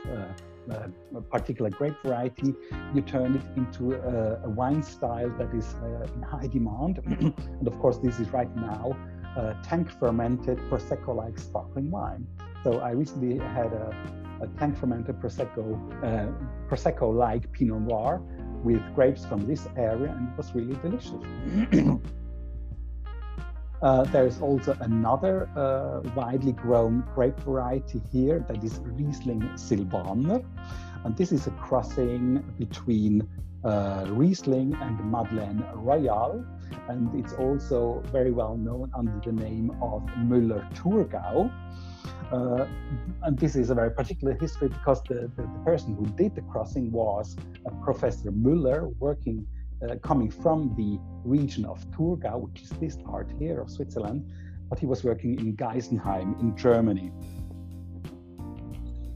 [0.72, 2.54] a particular grape variety,
[2.94, 7.00] you turn it into a, a wine style that is uh, in high demand.
[7.06, 8.96] and of course, this is right now
[9.38, 12.26] uh, tank fermented Prosecco like sparkling wine.
[12.64, 13.96] So I recently had a,
[14.42, 15.64] a tank fermented Prosecco,
[16.04, 16.32] uh,
[16.70, 18.22] Prosecco like Pinot Noir
[18.64, 22.02] with grapes from this area, and it was really delicious.
[23.82, 30.44] Uh, there is also another uh, widely grown grape variety here that is Riesling Silvaner.
[31.06, 33.28] And this is a crossing between
[33.64, 36.44] uh, Riesling and Madeleine Royale.
[36.90, 41.50] And it's also very well known under the name of Müller Thurgau.
[42.32, 42.68] Uh,
[43.24, 46.42] and this is a very particular history because the, the, the, person who did the
[46.42, 47.36] crossing was
[47.84, 49.48] Professor Müller working
[49.82, 54.30] uh, coming from the region of Thurgau, which is this part here of Switzerland,
[54.70, 57.12] but he was working in Geisenheim in Germany.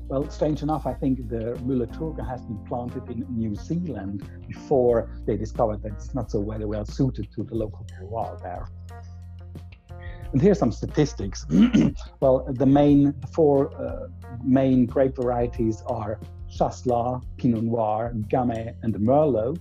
[0.07, 5.09] Well, strange enough, I think the Müller Thurgau has been planted in New Zealand before
[5.25, 8.67] they discovered that it's not so very well suited to the local terroir there.
[10.33, 11.45] And here's some statistics.
[12.19, 14.07] well, the main four uh,
[14.43, 16.19] main grape varieties are
[16.57, 19.57] Chasselas, Pinot Noir, Gamay, and Merlot.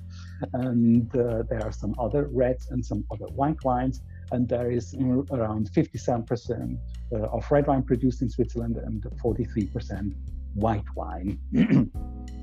[0.52, 4.02] And uh, there are some other reds and some other white wines.
[4.32, 6.78] And there is around 57%
[7.12, 10.14] uh, of red wine produced in Switzerland and 43%
[10.54, 11.38] white wine.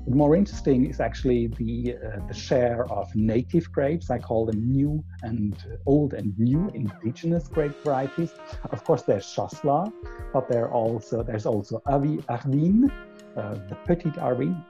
[0.08, 4.10] More interesting is actually the uh, the share of native grapes.
[4.10, 5.54] I call them new and
[5.86, 8.32] old and new indigenous grape varieties.
[8.70, 9.92] Of course, there's Chasselas,
[10.32, 12.90] but there also there's also Arvin,
[13.36, 14.64] uh, the Petit Arvin,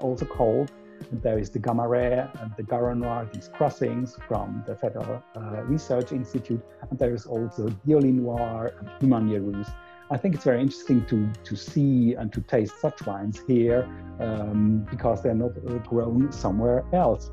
[0.00, 0.72] also called.
[1.10, 6.12] And there is the Gamaret and the Garanoir these crossings from the Federal uh, Research
[6.12, 6.62] Institute.
[6.88, 9.72] And there is also Diolinoir and Humagne Rousse
[10.12, 13.88] I think it's very interesting to, to see and to taste such wines here
[14.20, 17.30] um, because they're not uh, grown somewhere else.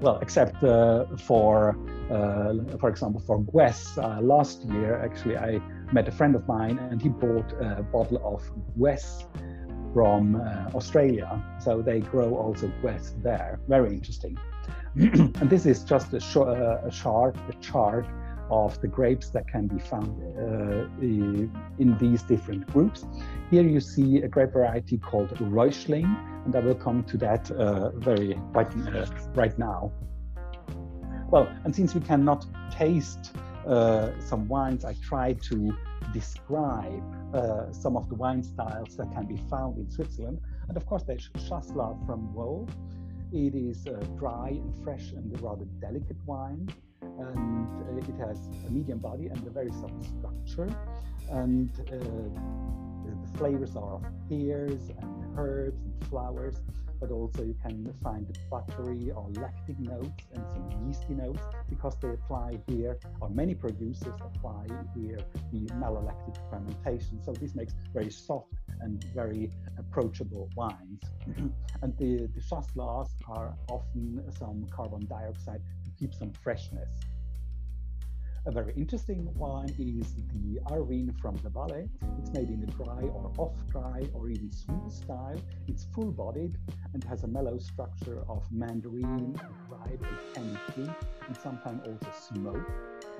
[0.00, 1.76] Well, except uh, for,
[2.12, 3.96] uh, for example, for Gwäss.
[4.22, 5.60] Last year, actually, I
[5.92, 8.42] met a friend of mine and he bought a bottle of
[8.78, 9.24] Gwäss
[9.92, 11.42] from uh, Australia.
[11.58, 13.60] So they grow also Gwäss there.
[13.68, 14.38] Very interesting.
[14.96, 18.06] and this is just a, sh- uh, a chart, a chart
[18.50, 23.04] of the grapes that can be found uh, in these different groups.
[23.50, 26.06] Here you see a grape variety called Räuschling,
[26.44, 29.92] and I will come to that uh, very right, uh, right now.
[31.28, 33.32] Well, and since we cannot taste
[33.66, 35.76] uh, some wines, I try to
[36.12, 37.02] describe
[37.34, 40.40] uh, some of the wine styles that can be found in Switzerland.
[40.68, 42.68] And of course, there's Chasselas from Vaud.
[43.32, 46.68] It is a dry and fresh and rather delicate wine
[47.02, 50.68] and uh, it has a medium body and a very soft structure
[51.30, 51.96] and uh,
[53.22, 56.56] the flavors are of pears and herbs and flowers
[57.00, 62.08] but also you can find buttery or lactic notes and some yeasty notes because they
[62.08, 64.66] apply here or many producers apply
[64.96, 65.18] here
[65.52, 71.00] the malolactic fermentation so this makes very soft and very approachable wines
[71.82, 76.88] and the, the chasselas are often some carbon dioxide to keep some freshness.
[78.46, 81.88] A very interesting wine is the Arvin from the Valais.
[82.20, 85.34] It's made in a dry or off-dry or even sweet style.
[85.66, 86.56] It's full-bodied
[86.94, 89.36] and has a mellow structure of mandarin,
[89.68, 90.88] ripe tangy
[91.26, 92.70] and sometimes also smoke.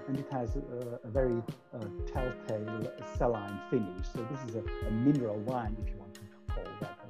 [0.06, 1.42] And it has a, a very
[1.74, 4.06] uh, telltale saline finish.
[4.12, 6.20] So this is a, a mineral wine, if you want to
[6.54, 7.05] call that.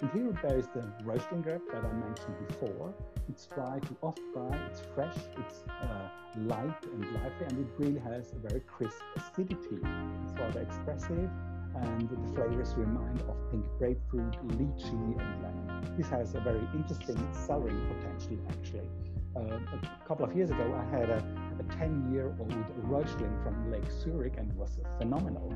[0.00, 2.92] And here there is the Räuschling grape that I mentioned before.
[3.28, 8.00] It's dry to off dry, it's fresh, it's uh, light and lively, and it really
[8.00, 9.78] has a very crisp acidity.
[10.24, 11.30] It's rather expressive,
[11.76, 15.94] and the flavors remind of pink grapefruit, lychee, and lemon.
[15.96, 18.88] This has a very interesting cellaring potential, actually.
[19.36, 21.22] Uh, a couple of years ago, I had a,
[21.58, 25.52] a 10 year old Räuschling from Lake Zurich, and it was phenomenal.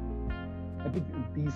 [0.80, 1.54] I think these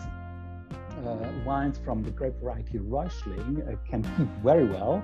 [1.44, 5.02] wines from the grape variety Räuschling uh, can keep very well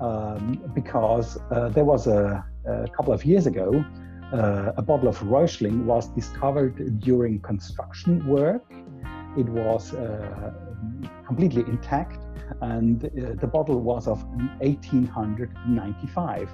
[0.00, 3.84] um, because uh, there was a, a, couple of years ago
[4.32, 8.64] uh, a bottle of Räuschling was discovered during construction work.
[9.36, 10.52] It was uh,
[11.26, 12.18] completely intact,
[12.60, 14.24] and uh, the bottle was of
[14.60, 16.50] 1895.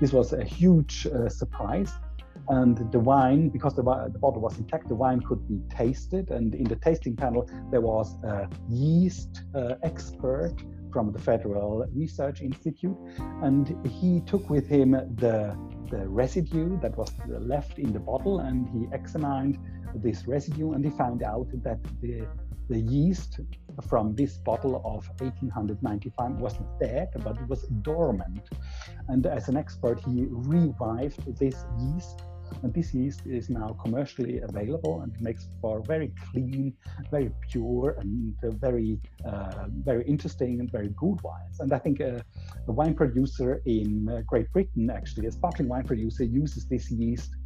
[0.00, 1.92] This was a huge uh, surprise.
[2.48, 6.30] And the wine, because the, the, bottle was intact, the wine could be tasted.
[6.30, 10.54] And in the tasting panel, there was a yeast uh, expert
[10.92, 12.96] from the Federal Research Institute,
[13.42, 15.56] and he took with him the,
[15.90, 19.58] the residue that was left in the bottle, and he examined
[19.96, 22.26] this residue, and he found out that the
[22.68, 23.40] the yeast
[23.88, 28.48] from this bottle of 1895 wasn't dead, but it was dormant.
[29.08, 32.22] And as an expert, he revived this yeast
[32.62, 36.74] and this yeast is now commercially available and it makes for very clean,
[37.10, 41.60] very pure, and uh, very, uh, very interesting and very good wines.
[41.60, 42.18] And I think uh,
[42.68, 47.36] a wine producer in uh, Great Britain, actually, a sparkling wine producer, uses this yeast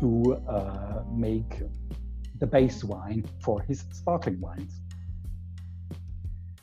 [0.00, 1.62] to uh, make
[2.38, 4.80] the base wine for his sparkling wines.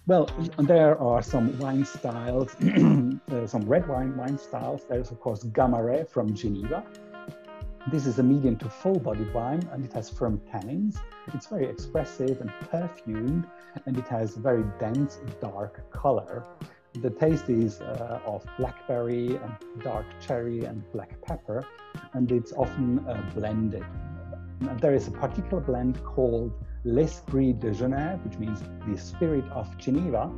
[0.08, 0.28] Well,
[0.58, 2.56] there are some wine styles,
[3.32, 4.82] uh, some red wine wine styles.
[4.90, 6.84] There's, of course, Gamaret from Geneva,
[7.92, 10.98] this is a medium to full bodied wine and it has firm tannins.
[11.34, 13.46] It's very expressive and perfumed
[13.86, 16.44] and it has a very dense dark color.
[17.02, 21.66] The taste is uh, of blackberry and dark cherry and black pepper
[22.14, 23.86] and it's often uh, blended.
[24.82, 26.52] There is a particular blend called
[26.84, 30.32] l'Esprit de Genève, which means the spirit of Geneva.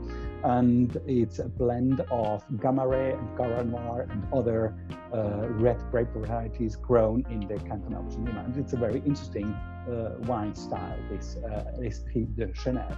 [0.43, 4.75] And it's a blend of Gamaret and Garanoir and other
[5.13, 8.39] uh, red grape varieties grown in the canton of Geneva.
[8.45, 9.53] And it's a very interesting
[9.89, 12.97] uh, wine style, this uh, Esprit de Genève.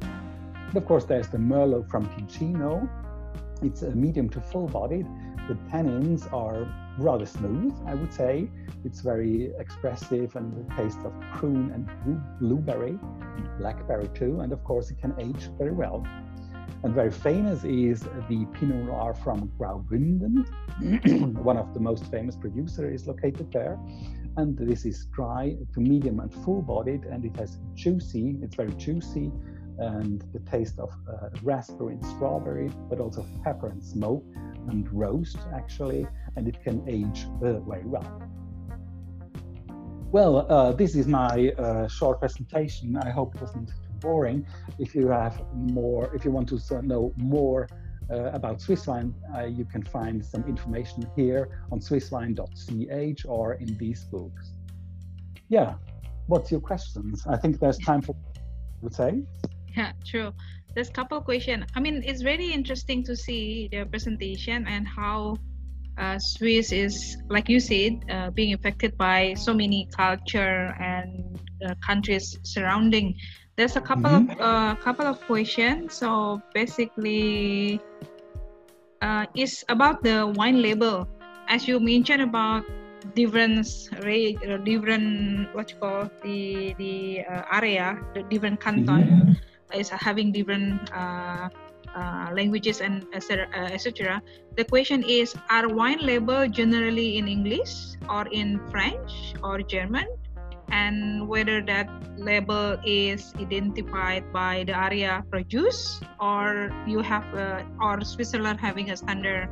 [0.00, 2.88] And of course, there's the Merlot from Ticino.
[3.62, 5.06] It's a medium to full bodied.
[5.48, 6.66] The tannins are
[6.98, 8.48] rather smooth, I would say.
[8.84, 11.88] It's very expressive and the taste of prune and
[12.38, 12.98] blueberry,
[13.58, 16.06] blackberry too, and of course it can age very well.
[16.86, 20.46] And very famous is the Pinot Noir from Graubünden.
[21.42, 23.76] One of the most famous producers is located there.
[24.36, 28.70] And this is dry to medium and full bodied, and it has juicy, it's very
[28.74, 29.32] juicy,
[29.78, 34.24] and the taste of uh, raspberry and strawberry, but also pepper and smoke
[34.68, 36.06] and roast actually,
[36.36, 38.22] and it can age uh, very well.
[40.12, 42.96] Well, uh, this is my uh, short presentation.
[42.96, 43.72] I hope it wasn't
[44.06, 44.46] boring.
[44.78, 47.68] If you have more, if you want to know more
[48.10, 51.42] uh, about Swiss wine, uh, you can find some information here
[51.72, 54.44] on swisswine.ch or in these books.
[55.48, 55.74] Yeah,
[56.26, 57.26] what's your questions?
[57.34, 58.14] I think there's time for,
[58.82, 59.10] would say.
[59.76, 60.32] Yeah, true
[60.76, 61.64] there's a couple questions.
[61.74, 65.38] I mean, it's very interesting to see the presentation and how
[65.96, 71.74] uh, Swiss is, like you said, uh, being affected by so many culture and uh,
[71.84, 73.16] countries surrounding.
[73.56, 74.36] There's a couple mm-hmm.
[74.36, 75.94] of uh, couple of questions.
[75.94, 77.80] So basically,
[79.00, 81.08] uh, it's about the wine label,
[81.48, 82.64] as you mentioned about
[83.14, 83.64] different
[84.04, 89.02] rate, uh, different what you call the the area, the different canton.
[89.04, 91.48] Mm-hmm is having different uh,
[91.96, 93.48] uh, languages and etc.
[93.54, 94.20] Uh,
[94.54, 100.06] the question is: Are wine label generally in English or in French or German?
[100.70, 108.02] And whether that label is identified by the area produced, or you have, uh, or
[108.02, 109.48] Switzerland having a standard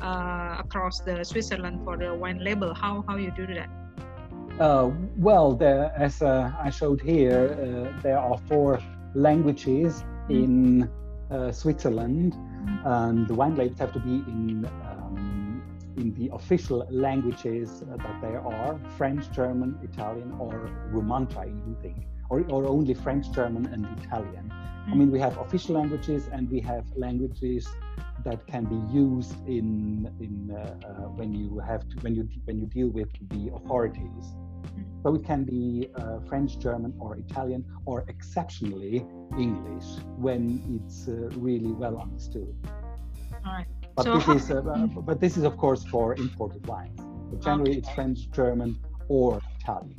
[0.00, 2.74] uh, across the Switzerland for the wine label.
[2.74, 3.70] How how you do that?
[4.60, 8.78] Uh, well, there, as uh, I showed here, uh, there are four
[9.14, 10.44] languages mm.
[10.44, 10.90] in
[11.30, 12.36] uh, Switzerland,
[12.84, 14.68] and the wine labels have to be in
[15.96, 22.06] in the official languages that there are French, German, Italian, or Romansh, I even think,
[22.30, 24.52] or, or only French, German, and Italian.
[24.90, 27.68] I mean, we have official languages and we have languages
[28.24, 32.58] that can be used in in uh, uh, when you have to when you when
[32.58, 34.24] you deal with the authorities.
[35.02, 39.04] So it can be uh, French, German, or Italian, or exceptionally
[39.36, 39.86] English
[40.16, 42.54] when it's uh, really well understood.
[43.44, 43.81] All right.
[43.96, 47.00] But so this is, uh, but this is of course for imported wines.
[47.42, 47.78] Generally, okay.
[47.78, 48.78] it's French, German,
[49.08, 49.96] or Italian.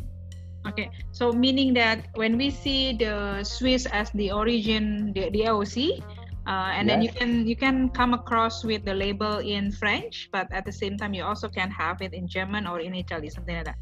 [0.66, 6.00] Okay, so meaning that when we see the Swiss as the origin, the, the AOC,
[6.48, 6.96] uh, and yes.
[6.96, 10.72] then you can you can come across with the label in French, but at the
[10.72, 13.78] same time you also can have it in German or in Italy, something like that.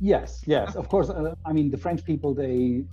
[0.00, 1.10] Yes, yes, of course.
[1.10, 2.84] Uh, I mean, the French people they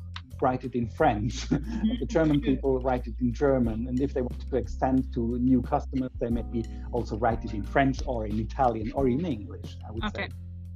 [0.42, 1.48] write it in French.
[1.66, 2.00] Mm-hmm.
[2.00, 5.62] the German people write it in German, and if they want to extend to new
[5.62, 9.78] customers, they maybe also write it in French or in Italian or in English.
[9.88, 10.28] I would okay.
[10.28, 10.30] say.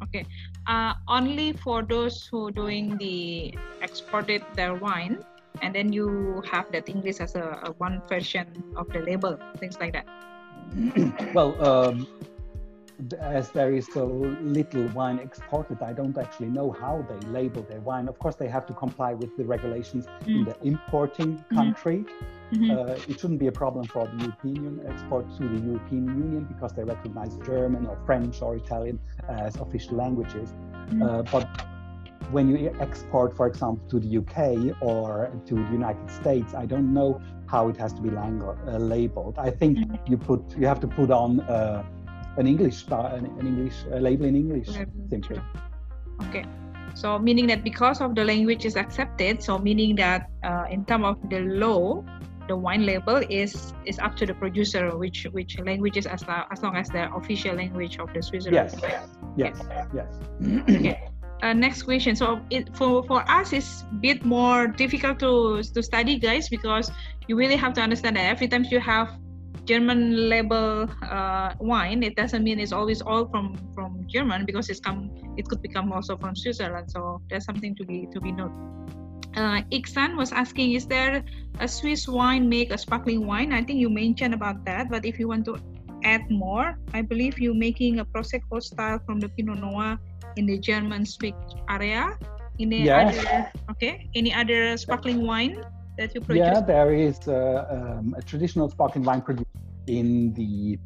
[0.04, 0.26] Okay.
[0.68, 5.20] Uh, only for those who doing the exported their wine,
[5.62, 9.78] and then you have that English as a, a one version of the label, things
[9.80, 10.08] like that.
[11.34, 12.08] well, um,
[13.20, 14.06] as there is so
[14.42, 18.08] little wine exported, I don't actually know how they label their wine.
[18.08, 20.28] Of course, they have to comply with the regulations mm.
[20.28, 21.56] in the importing mm-hmm.
[21.56, 22.06] country.
[22.52, 22.72] Mm-hmm.
[22.72, 26.44] Uh, it shouldn't be a problem for the European Union export to the European Union
[26.46, 30.54] because they recognize German or French or Italian as official languages.
[30.90, 31.08] Mm.
[31.08, 31.48] Uh, but
[32.32, 36.94] when you export, for example, to the UK or to the United States, I don't
[36.94, 39.36] know how it has to be lang- uh, labeled.
[39.40, 40.12] I think mm-hmm.
[40.12, 41.84] you put you have to put on uh,
[42.38, 44.68] an English an, an English label in English
[45.10, 45.40] simply.
[46.28, 46.46] Okay.
[46.94, 51.06] So meaning that because of the language is accepted, so meaning that uh, in terms
[51.06, 52.04] of the law,
[52.48, 56.62] the wine label is is up to the producer, which which languages as long, as
[56.62, 58.74] long as the official language of the Switzerland.
[58.74, 59.08] Yes.
[59.38, 59.56] Yes.
[59.94, 60.10] Yes.
[60.70, 61.10] okay.
[61.42, 62.16] Uh, next question.
[62.16, 66.92] So it, for for us, it's a bit more difficult to to study, guys, because
[67.28, 69.16] you really have to understand that every time you have
[69.66, 74.80] German label uh, wine, it doesn't mean it's always all from from German because it's
[74.80, 76.90] come it could become also from Switzerland.
[76.90, 78.58] So there's something to be to be noted.
[79.38, 81.24] Uh, Iksan was asking, is there
[81.60, 83.54] a Swiss wine make a sparkling wine?
[83.54, 85.62] I think you mentioned about that, but if you want to
[86.04, 90.00] add more, I believe you're making a Prosecco style from the Pinot Noir
[90.36, 91.36] in the German speak
[91.70, 92.18] area.
[92.60, 93.16] Any yes.
[93.16, 94.10] other okay?
[94.16, 95.62] Any other sparkling wine
[96.00, 96.46] that you produce?
[96.46, 99.50] Yeah, there is uh, um, a traditional sparkling wine produced
[99.88, 100.80] in the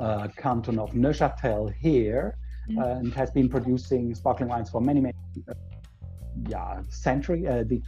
[0.00, 2.36] uh, canton of Neuchâtel here,
[2.70, 2.78] mm-hmm.
[2.78, 5.14] Uh, and has been producing sparkling wines for many, many,
[5.48, 5.54] uh,
[6.48, 7.80] yeah, century, uh, the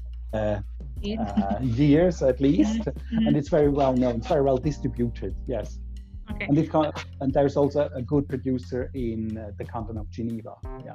[1.61, 3.27] years at least, mm-hmm.
[3.27, 4.17] and it's very well known.
[4.17, 5.35] It's very well distributed.
[5.47, 5.79] Yes.
[6.31, 6.47] Okay.
[6.47, 6.57] And,
[7.21, 10.55] and there's also a good producer in the canton of Geneva.
[10.85, 10.95] Yeah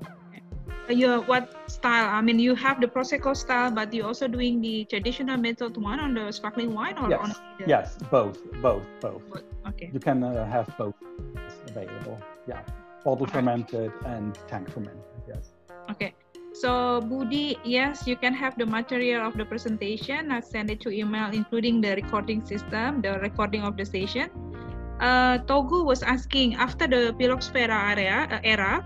[0.90, 2.10] your what style?
[2.10, 6.00] I mean, you have the prosecco style, but you're also doing the traditional method one
[6.00, 7.66] on the sparkling wine, or yes, on the...
[7.68, 9.22] yes, both, both, both.
[9.68, 9.90] Okay.
[9.94, 10.96] You can uh, have both
[11.68, 12.20] available.
[12.48, 12.62] Yeah,
[13.04, 15.04] bottle fermented and tank fermented.
[15.28, 15.52] Yes.
[15.92, 16.14] Okay.
[16.54, 20.32] So Budi, yes, you can have the material of the presentation.
[20.32, 24.30] I send it to email, including the recording system, the recording of the station.
[25.00, 28.84] Uh, Togu was asking after the Phylloxera area uh, era,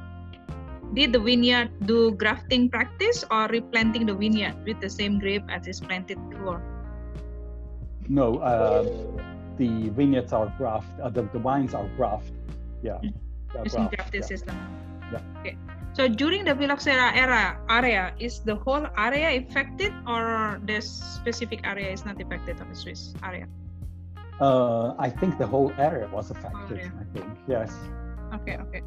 [0.93, 5.67] did the vineyard do grafting practice or replanting the vineyard with the same grape as
[5.67, 6.61] is planted before?
[8.09, 8.83] No, uh,
[9.57, 10.87] the vineyards are graft.
[10.99, 12.31] Uh, the, the wines are graft.
[12.81, 12.99] Yeah.
[13.03, 13.13] Mm.
[13.63, 14.27] Using grafted yeah.
[14.27, 14.55] system.
[15.11, 15.21] Yeah.
[15.39, 15.57] Okay.
[15.93, 21.91] So during the phylloxera era area, is the whole area affected or the specific area
[21.91, 23.47] is not affected on the Swiss area?
[24.41, 26.79] Uh, I think the whole area was affected.
[26.79, 26.91] Area.
[26.99, 27.71] I think yes.
[28.33, 28.57] Okay.
[28.57, 28.81] Okay.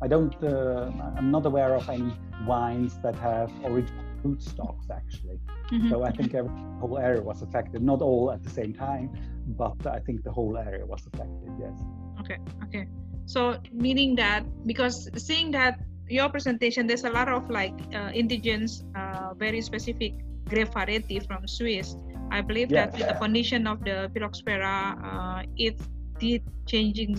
[0.00, 2.12] I don't, uh, I'm not aware of any
[2.46, 5.38] wines that have original fruit stocks actually.
[5.72, 5.90] Mm-hmm.
[5.90, 9.10] So I think every whole area was affected, not all at the same time,
[9.46, 11.76] but I think the whole area was affected, yes.
[12.20, 12.86] Okay, okay.
[13.26, 18.84] So meaning that, because seeing that your presentation, there's a lot of like uh, indigenous,
[18.96, 20.14] uh, very specific
[20.48, 21.94] grape variety from Swiss.
[22.30, 22.92] I believe yes.
[22.92, 25.78] that with the condition of the Phylloxera, uh, it
[26.18, 27.18] did changing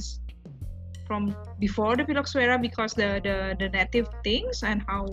[1.09, 1.35] from
[1.65, 5.03] before the phylloxera because the, the the native things and how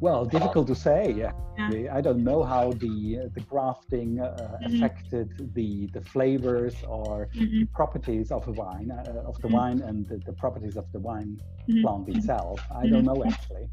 [0.00, 1.32] well difficult to say yeah.
[1.58, 1.96] yeah.
[1.98, 2.96] i don't know how the
[3.36, 4.74] the grafting uh, mm-hmm.
[4.74, 7.62] affected the the flavors or mm-hmm.
[7.78, 9.56] properties of a wine uh, of the mm-hmm.
[9.56, 11.32] wine and the, the, properties of the wine
[11.68, 11.82] mm-hmm.
[11.82, 12.18] plant mm-hmm.
[12.18, 13.66] itself i don't know actually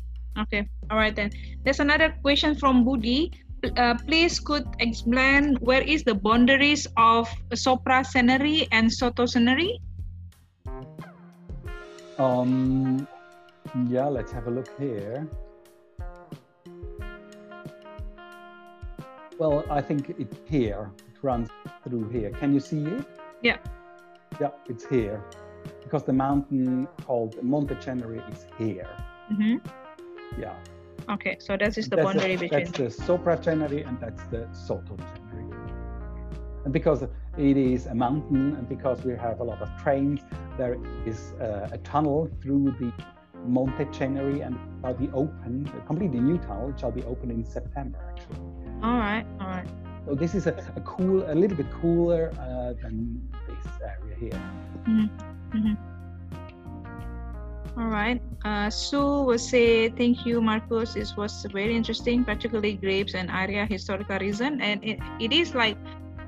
[0.44, 1.30] okay all right then
[1.64, 3.20] there's another question from budi
[3.78, 9.80] uh, please could explain where is the boundaries of Sopra Ceneri and Sotto Ceneri
[12.20, 13.08] um,
[13.88, 15.28] yeah, let's have a look here.
[19.40, 20.92] Well, I think it's here.
[21.10, 21.50] It runs
[21.84, 22.30] through here.
[22.32, 23.06] Can you see it?
[23.42, 23.58] Yeah.
[24.40, 25.24] Yeah, it's here.
[25.84, 28.90] Because the mountain called Monte Ceneri is here.
[29.32, 29.58] Mm-hmm.
[30.40, 30.54] Yeah.
[31.10, 32.66] Okay, so that is the that's boundary the, between.
[32.66, 36.64] That's the Sopra Ceneri and that's the Sotto Ceneri.
[36.64, 40.22] And because it is a mountain, and because we have a lot of trains,
[40.58, 42.92] there is uh, a tunnel through the
[43.46, 46.70] Monte Ceneri, and it shall be open, a completely new tunnel.
[46.70, 48.40] It shall be open in September, actually.
[48.82, 49.68] All right, all right.
[50.06, 54.42] So this is a, a cool, a little bit cooler uh, than this area here.
[54.88, 55.58] Mm-hmm.
[55.58, 55.76] Mm-hmm.
[57.80, 58.22] All right.
[58.46, 60.94] Uh, Sue will say, thank you, Marcus.
[60.94, 64.62] This was very interesting, particularly grapes and area historical reason.
[64.62, 65.78] And it, it is like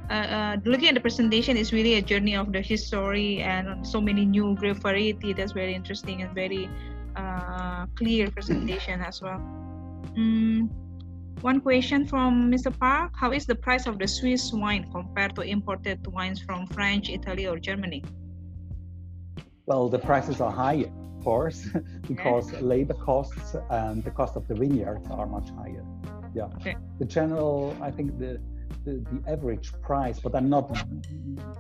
[0.10, 4.00] uh, uh, looking at the presentation is really a journey of the history and so
[4.00, 5.34] many new grape variety.
[5.34, 6.70] That's very interesting and very
[7.16, 9.40] uh, clear presentation as well.
[10.18, 10.70] Mm,
[11.42, 12.78] one question from Mr.
[12.78, 17.10] Park: How is the price of the Swiss wine compared to imported wines from France,
[17.10, 18.04] Italy, or Germany?
[19.66, 21.68] Well, the prices are higher, of course,
[22.08, 22.60] because yeah.
[22.60, 25.84] labor costs and the cost of the vineyards are much higher.
[26.36, 26.50] Yeah.
[26.62, 26.76] Okay.
[27.00, 28.40] The general, I think the
[28.84, 30.74] the, the average price, but I'm not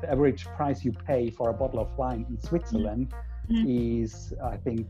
[0.02, 3.14] the average price you pay for a bottle of wine in Switzerland
[3.50, 4.04] mm-hmm.
[4.04, 4.88] is, I think,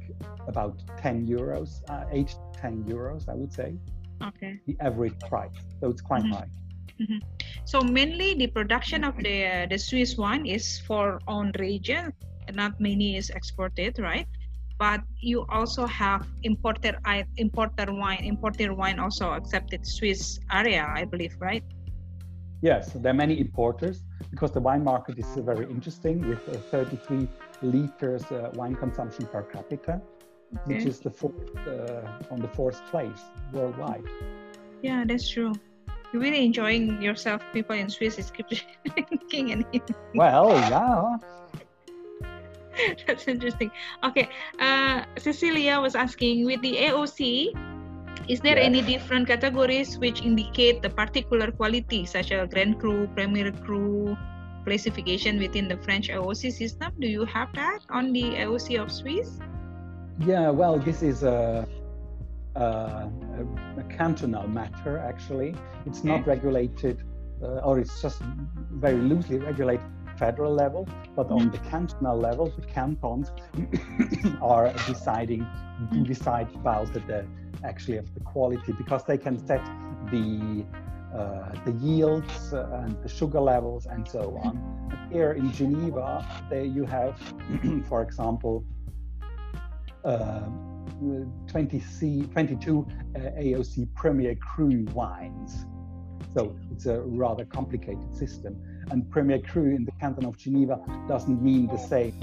[0.47, 3.75] about 10 euros, uh, 8 10 euros, I would say.
[4.23, 4.59] Okay.
[4.65, 5.51] The average price.
[5.79, 6.33] So it's quite mm-hmm.
[6.33, 6.49] high.
[7.01, 7.19] Mm-hmm.
[7.65, 12.13] So mainly the production of the uh, the Swiss wine is for own region,
[12.53, 14.27] not many is exported, right?
[14.77, 16.95] But you also have imported
[17.37, 21.63] importer wine, imported wine also accepted Swiss area, I believe, right?
[22.61, 27.27] Yes, there are many importers because the wine market is very interesting with uh, 33
[27.61, 30.61] liters uh, wine consumption per capita, okay.
[30.65, 31.35] which is the fourth,
[31.67, 33.21] uh, on the fourth place
[33.53, 34.03] worldwide.
[34.81, 35.53] Yeah, that's true.
[36.11, 37.41] You're really enjoying yourself.
[37.53, 38.47] People in Swiss is keep
[38.85, 39.95] drinking and eating.
[40.13, 41.17] Well, yeah.
[43.07, 43.71] that's interesting.
[44.03, 44.29] Okay,
[44.59, 47.74] uh, Cecilia was asking with the AOC
[48.27, 53.51] is there any different categories which indicate the particular quality, such as Grand Cru, Premier
[53.51, 54.17] Cru,
[54.63, 56.91] classification within the French AOC system?
[56.99, 59.39] Do you have that on the AOC of Swiss?
[60.19, 61.67] Yeah, well, this is a
[62.55, 65.53] uh, a, a, cantonal matter, actually.
[65.85, 67.03] It's not regulated,
[67.43, 68.21] uh, or it's just
[68.71, 69.85] very loosely regulated
[70.17, 73.31] federal level, but on the cantonal level, the cantons
[74.41, 75.45] are deciding
[75.91, 77.27] to decide about the
[77.65, 79.63] actually of the quality because they can set
[80.11, 80.65] the
[81.15, 84.53] uh, the yields and the sugar levels and so on.
[85.11, 87.17] Here in Geneva, there you have,
[87.89, 88.65] for example,
[90.03, 90.41] uh,
[91.47, 95.65] 20C, 22 uh, AOC Premier Cru wines.
[96.33, 98.61] So it's a rather complicated system.
[98.91, 102.19] And Premier Cru in the canton of Geneva doesn't mean the same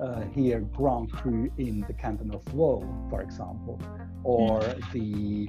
[0.00, 3.80] uh, here Grand Cru in the canton of Vaud, for example,
[4.24, 4.60] or
[4.92, 5.48] the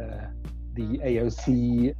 [0.00, 0.26] uh,
[0.74, 1.94] the AOC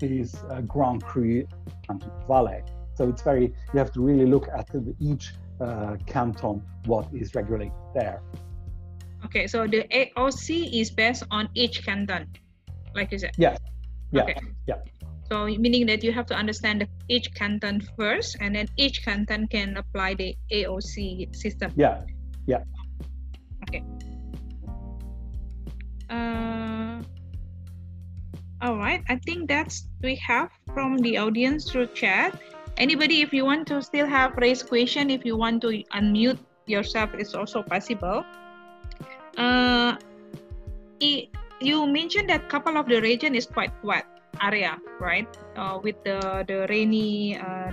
[0.00, 1.46] is uh, Grand Cru
[1.86, 2.62] Canton Valais.
[2.94, 7.34] So it's very you have to really look at the, each uh, canton what is
[7.34, 8.22] regulated there.
[9.24, 12.28] Okay, so the AOC is based on each canton,
[12.94, 13.32] like you said.
[13.36, 13.58] Yes.
[14.12, 14.22] Yeah.
[14.22, 14.36] Okay.
[14.66, 14.76] Yeah.
[15.30, 19.76] So meaning that you have to understand each canton first, and then each canton can
[19.76, 21.72] apply the AOC system.
[21.76, 22.02] Yeah.
[22.46, 22.62] Yeah.
[23.68, 23.84] Okay.
[26.10, 27.02] Uh,
[28.60, 29.02] all right.
[29.08, 32.40] I think that's we have from the audience through chat.
[32.76, 37.10] Anybody, if you want to still have raise question, if you want to unmute yourself,
[37.14, 38.24] it's also possible.
[39.36, 39.96] Uh,
[41.00, 41.28] it,
[41.60, 44.06] you mentioned that couple of the region is quite wet
[44.42, 45.26] area, right?
[45.56, 47.70] Uh, with the the rainy uh,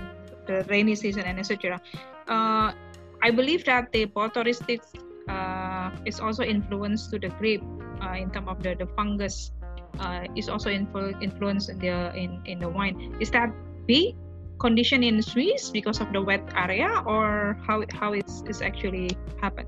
[0.48, 1.82] the rainy season and etc.
[2.28, 2.74] Uh,
[3.22, 4.82] I believe that the botrytis
[5.30, 7.64] uh, is also influenced to the grape
[8.02, 9.52] uh, in terms of the, the fungus
[10.00, 13.16] uh, is also influ- influenced in the in, in the wine.
[13.20, 13.52] Is that
[13.88, 14.16] B
[14.60, 19.10] condition in Swiss because of the wet area or how how it's, it's actually
[19.42, 19.68] happened?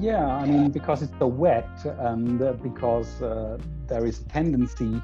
[0.00, 5.00] Yeah, I mean because it's the wet and because uh, there is a tendency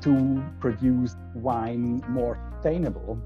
[0.00, 3.18] to produce wine more sustainable.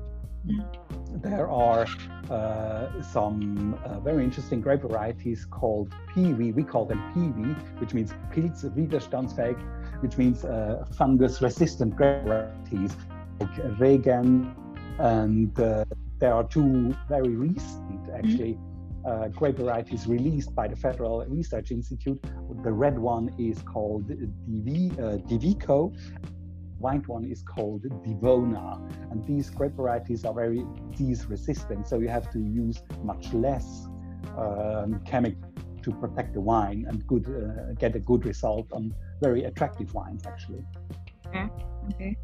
[1.14, 1.86] There are
[2.30, 6.54] uh, some uh, very interesting grape varieties called PV.
[6.54, 9.58] We call them PV, which means Pilz widerstandsfähig,
[10.02, 12.94] which means uh, fungus resistant grape varieties
[13.40, 14.54] like Regent.
[14.98, 15.84] And uh,
[16.18, 18.58] there are two very recent, actually,
[19.06, 22.22] uh, grape varieties released by the Federal Research Institute.
[22.62, 25.96] The red one is called DV, uh, Divico,
[26.78, 28.80] white one is called Divona.
[29.10, 33.86] And these grape varieties are very disease resistant, so you have to use much less
[34.36, 35.48] um, chemical
[35.82, 40.26] to protect the wine and good uh, get a good result on very attractive wines
[40.26, 40.64] actually.
[41.26, 41.46] Okay.
[41.90, 42.16] Okay.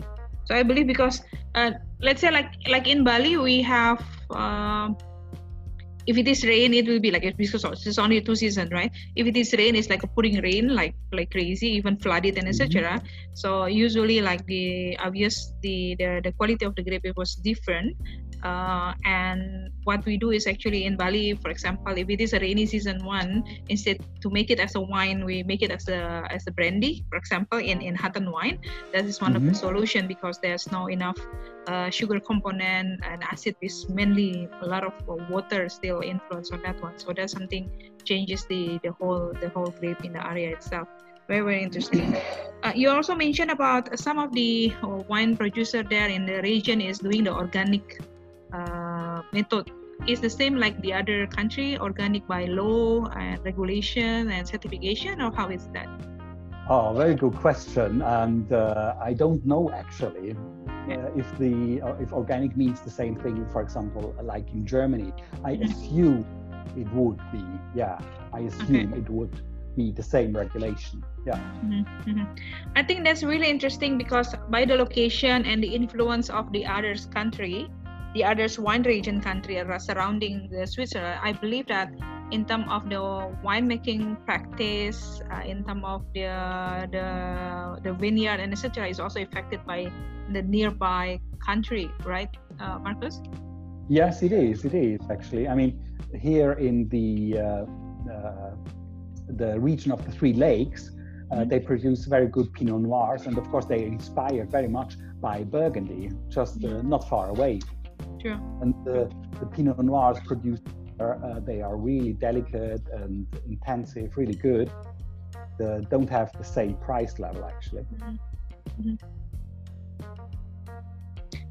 [0.45, 1.23] So I believe because
[1.55, 4.91] uh, let's say like like in Bali we have uh,
[6.07, 8.93] if it is rain it will be like because it's only two season right?
[9.17, 12.49] If it is rain it's like a pouring rain like like crazy even flooded and
[12.49, 13.07] etc mm-hmm.
[13.35, 17.97] so usually like the obvious the, the the quality of the grape was different
[18.45, 22.41] uh, and what we do is actually in Bali, for example, if it is a
[22.41, 26.29] rainy season one, instead to make it as a wine, we make it as a
[26.29, 28.61] as a brandy, for example, in in Hatten wine.
[28.93, 29.37] That is one mm-hmm.
[29.37, 29.67] of the mm-hmm.
[29.67, 31.17] solution because there's no enough
[31.67, 34.93] uh, sugar component and acid is mainly a lot of
[35.33, 36.99] water still influence on that one.
[37.01, 37.73] So that's something
[38.05, 40.89] changes the the whole the whole grape in the area itself
[41.27, 42.15] very very interesting
[42.63, 46.83] uh, you also mentioned about some of the uh, wine producer there in the region
[46.83, 48.05] is doing the organic
[48.55, 49.71] uh, method
[50.07, 55.33] is the same like the other country, organic by law and regulation and certification, or
[55.33, 55.89] how is that?
[56.69, 60.37] Oh, very good question, and uh, I don't know actually
[60.89, 63.47] uh, if the uh, if organic means the same thing.
[63.53, 65.13] For example, like in Germany,
[65.45, 65.65] I mm-hmm.
[65.65, 66.25] assume
[66.77, 67.45] it would be.
[67.75, 67.99] Yeah,
[68.33, 68.99] I assume okay.
[68.99, 69.35] it would
[69.77, 71.05] be the same regulation.
[71.27, 71.37] Yeah.
[71.37, 72.11] Mm-hmm.
[72.11, 72.35] Mm-hmm.
[72.77, 77.07] I think that's really interesting because by the location and the influence of the others
[77.07, 77.69] country,
[78.15, 81.93] the others wine region country surrounding the Switzerland, I believe that
[82.31, 82.97] in terms of the
[83.45, 86.31] winemaking practice, uh, in terms of the
[86.91, 89.91] the the vineyard and etc., is also affected by
[90.33, 93.21] the nearby country, right, uh, Marcus?
[93.89, 94.65] Yes, it is.
[94.65, 95.49] It is actually.
[95.49, 95.79] I mean,
[96.15, 97.67] here in the uh,
[98.11, 98.55] uh
[99.27, 101.49] the region of the Three Lakes, uh, mm-hmm.
[101.49, 105.43] they produce very good Pinot Noirs, and of course, they are inspired very much by
[105.43, 107.61] Burgundy, just uh, not far away.
[108.21, 108.39] True.
[108.61, 110.63] And the, the Pinot Noirs produced,
[111.01, 114.71] uh, they are really delicate and intensive, really good.
[115.59, 117.83] They don't have the same price level actually.
[117.83, 118.89] Mm-hmm.
[118.89, 119.07] Mm-hmm.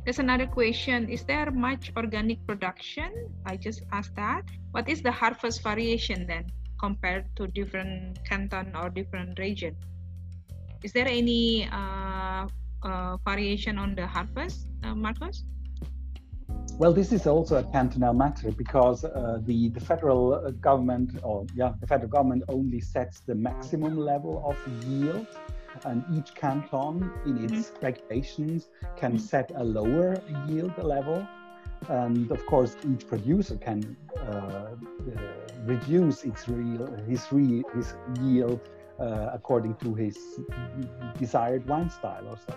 [0.04, 1.08] There's another question.
[1.10, 3.30] Is there much organic production?
[3.46, 4.44] I just asked that.
[4.72, 6.46] What is the harvest variation then
[6.84, 9.74] compared to different canton or different region.
[10.84, 12.44] Is there any uh,
[12.84, 15.46] uh, variation on the harvest, uh, Marcos?
[16.80, 21.46] Well, this is also a cantonal matter because uh, the the federal uh, government, or
[21.56, 24.58] yeah, the federal government only sets the maximum level of
[24.88, 25.28] yield,
[25.86, 27.86] and each canton in its mm-hmm.
[27.86, 29.20] regulations can mm-hmm.
[29.20, 31.28] set a lower yield level,
[31.90, 34.76] and of course each producer can uh, uh
[35.66, 38.60] reduce its real his re, his yield
[39.00, 40.18] uh, according to his
[41.20, 42.56] desired wine style or so.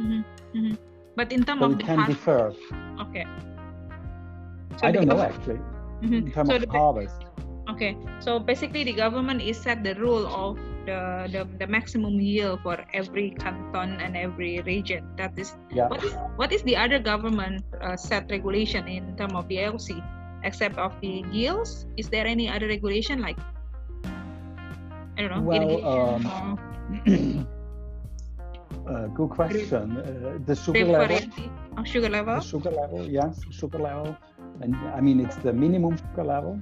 [0.00, 0.22] Mm-hmm.
[0.58, 0.91] mm-hmm.
[1.16, 2.54] But in terms so of it can differ.
[3.00, 3.26] Okay.
[4.80, 5.60] So I don't know actually.
[6.02, 6.14] Mm-hmm.
[6.14, 7.22] In terms so of the, harvest.
[7.70, 12.60] Okay, so basically the government is set the rule of the, the, the maximum yield
[12.62, 15.06] for every canton and every region.
[15.16, 15.86] That is yeah.
[15.86, 20.02] what is what is the other government uh, set regulation in terms of the AOC
[20.42, 21.86] except of the yields?
[21.96, 23.38] Is there any other regulation like
[25.16, 26.58] I don't know well, um,
[28.86, 29.96] uh, good question.
[29.96, 31.18] Uh, the sugar level.
[31.76, 32.36] Oh, sugar level.
[32.36, 34.16] The sugar level, yes, sugar level
[34.60, 36.60] and I mean it's the minimum sugar level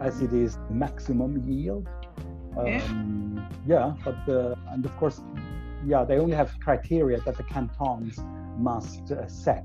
[0.00, 1.88] as it is maximum yield.
[2.56, 5.22] Um, yeah, but the, and of course,
[5.86, 8.18] yeah, they only have criteria that the cantons
[8.58, 9.64] must uh, set.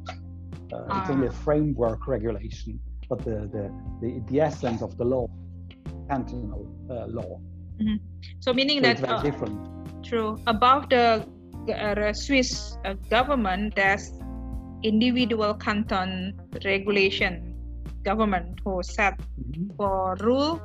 [0.72, 1.00] Uh, uh.
[1.02, 1.44] It's only a ah.
[1.46, 2.80] framework regulation,
[3.10, 3.72] but the the
[4.02, 5.28] the, the essence of the law,
[6.10, 7.40] cantonal uh, law.
[7.80, 7.98] Mm-hmm.
[8.40, 10.04] So meaning so that very uh, different.
[10.04, 10.40] True.
[10.48, 11.28] Above the
[11.70, 12.78] uh, Swiss
[13.10, 14.12] government, there's
[14.84, 17.54] individual canton regulation
[18.04, 19.76] government who set mm-hmm.
[19.76, 20.62] for rule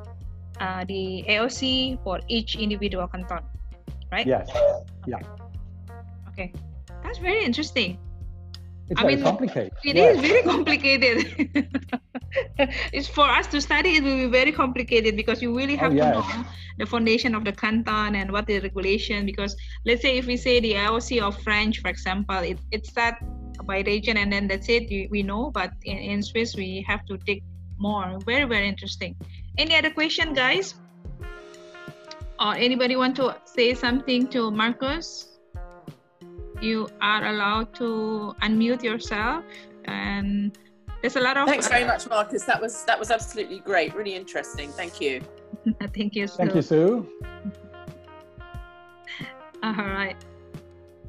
[0.61, 3.43] uh, the AOC for each individual canton,
[4.13, 4.27] right?
[4.27, 4.49] Yes.
[5.07, 5.19] Yeah.
[6.31, 6.53] Okay,
[7.03, 7.99] that's very interesting.
[8.93, 9.73] It's I very mean, complicated.
[9.85, 10.17] It yes.
[10.17, 11.17] is very complicated.
[12.93, 13.97] it's for us to study.
[13.97, 16.27] It will be very complicated because you really have oh, yes.
[16.27, 16.45] to know
[16.79, 19.25] the foundation of the canton and what the regulation.
[19.25, 23.17] Because let's say if we say the AOC of French, for example, it, it's that
[23.65, 27.17] by region and then that's it we know but in, in swiss we have to
[27.19, 27.43] dig
[27.79, 29.15] more very very interesting
[29.59, 30.75] any other question guys
[32.41, 35.32] or anybody want to say something to marcus
[36.63, 39.45] you are allowed to unmute yourself
[39.87, 40.59] and
[41.01, 44.15] there's a lot of thanks very much marcus that was that was absolutely great really
[44.15, 45.21] interesting thank you
[45.95, 46.37] thank you sue.
[46.37, 47.09] thank you sue
[49.63, 50.17] all right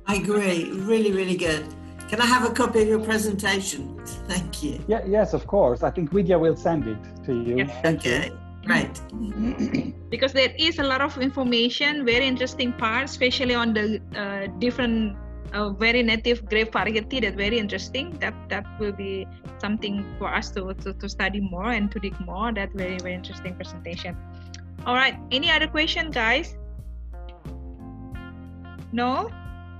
[0.08, 1.66] i agree really really good
[2.10, 4.00] can I have a copy of your presentation?
[4.28, 4.80] Thank you.
[4.88, 5.82] Yeah, yes, of course.
[5.82, 7.58] I think Vidya will send it to you.
[7.58, 7.84] Yes.
[7.84, 8.32] Okay,
[8.68, 9.02] right.
[10.12, 15.18] because there is a lot of information, very interesting parts especially on the uh, different
[15.54, 19.28] uh, very native grape variety that's very interesting that that will be
[19.60, 23.14] something for us to, to, to study more and to dig more that very very
[23.14, 24.18] interesting presentation
[24.86, 26.58] all right any other question guys
[28.92, 29.30] no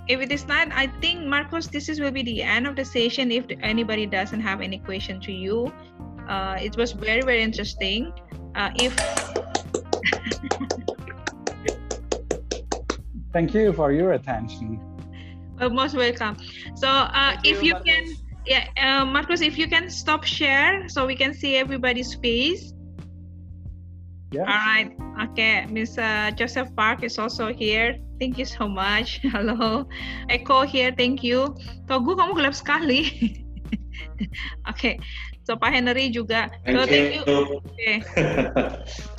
[0.08, 2.84] if it is not, I think Marcos, this is will be the end of the
[2.84, 3.32] session.
[3.32, 5.72] If anybody doesn't have any question to you,
[6.28, 8.12] uh, it was very very interesting.
[8.56, 8.94] Uh, if
[13.32, 14.93] thank you for your attention.
[15.60, 16.38] Well, most welcome.
[16.76, 18.06] So uh, if you, you can,
[18.46, 22.74] yeah, uh, Marcos, if you can stop share so we can see everybody's face.
[24.32, 24.42] Yeah.
[24.42, 24.90] All right.
[25.30, 25.66] Okay.
[25.70, 26.36] Mr.
[26.36, 27.98] Joseph Park is also here.
[28.20, 29.22] Thank you so much.
[29.32, 29.86] Halo.
[30.30, 30.92] Eko here.
[30.92, 31.54] Thank you.
[31.86, 33.14] Togu kamu gelap sekali.
[34.66, 34.66] Oke.
[34.74, 34.94] okay.
[35.46, 36.50] So Pak Henry juga.
[36.66, 37.22] Thank, so, thank you.
[37.30, 37.40] you.
[37.78, 37.96] Okay.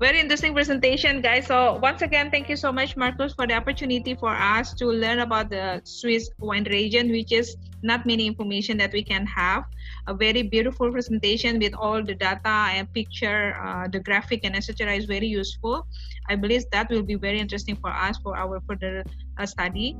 [0.00, 1.46] very interesting presentation guys.
[1.46, 5.18] So once again thank you so much marcus for the opportunity for us to learn
[5.18, 9.64] about the swiss wine region which is not many information that we can have.
[10.06, 14.94] A very beautiful presentation with all the data and picture uh, the graphic and etc
[14.94, 15.86] is very useful.
[16.30, 19.04] I believe that will be very interesting for us for our further
[19.36, 19.98] uh, study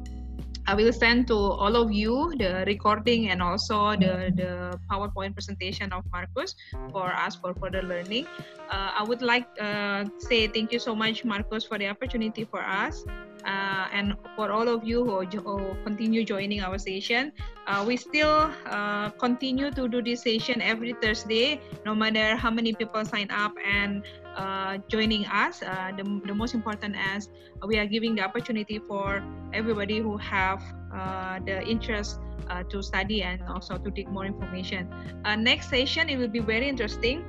[0.67, 5.93] I will send to all of you the recording and also the, the PowerPoint presentation
[5.93, 6.55] of Marcus
[6.93, 8.27] for us for further learning.
[8.71, 12.61] Uh, I would like uh, say thank you so much, Marcus, for the opportunity for
[12.61, 13.05] us.
[13.45, 17.33] Uh, and for all of you who, who continue joining our session,
[17.67, 22.75] uh, we still uh, continue to do this session every Thursday, no matter how many
[22.75, 24.03] people sign up and
[24.41, 25.63] uh, joining us.
[25.63, 27.29] Uh, the, the most important as
[27.67, 29.23] we are giving the opportunity for
[29.53, 30.63] everybody who have
[30.95, 32.19] uh, the interest
[32.49, 34.89] uh, to study and also to take more information.
[35.25, 37.25] Uh, next session, it will be very interesting.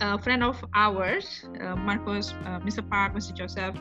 [0.00, 2.32] A friend of ours, uh, Marcos,
[2.66, 2.82] Mr.
[2.90, 3.32] Park, Mr.
[3.32, 3.76] Joseph,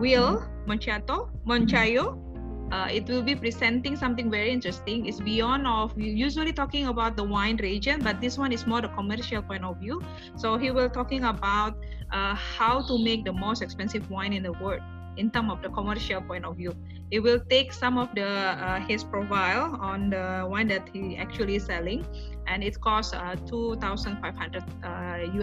[0.00, 2.31] Will Monchato, Monchayo,
[2.72, 5.06] uh, it will be presenting something very interesting.
[5.06, 8.88] It's beyond of usually talking about the wine region, but this one is more the
[8.88, 10.00] commercial point of view.
[10.36, 11.76] So he will talking about
[12.10, 14.80] uh, how to make the most expensive wine in the world
[15.16, 16.74] in terms of the commercial point of view.
[17.10, 21.56] It will take some of the uh, his profile on the wine that he actually
[21.56, 22.06] is selling,
[22.46, 24.64] and it costs uh, 2,500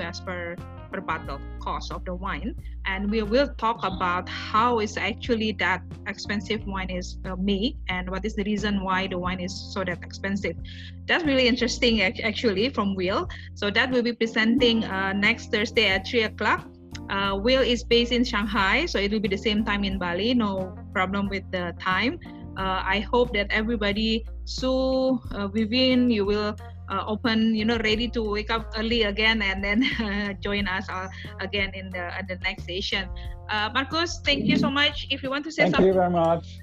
[0.02, 0.56] US uh, per
[0.92, 2.56] per bottle cost of the wine.
[2.86, 8.10] And we will talk about how is actually that expensive wine is uh, made and
[8.10, 10.58] what is the reason why the wine is so that expensive.
[11.06, 13.30] That's really interesting actually from will.
[13.54, 16.66] So that will be presenting uh, next thursday at 3 o'clock
[17.10, 20.34] uh, will is based in shanghai so it will be the same time in bali.
[20.34, 22.20] No problem with the time.
[22.58, 26.52] Uh, i hope that everybody so uh, within you will
[26.90, 30.90] uh, open you know ready to wake up early again and then uh, join us
[30.90, 31.08] uh,
[31.40, 33.08] again in the the next session.
[33.50, 35.08] Uh, marcus thank you so much.
[35.10, 35.88] If you want to say thank something.
[35.88, 36.60] you very much.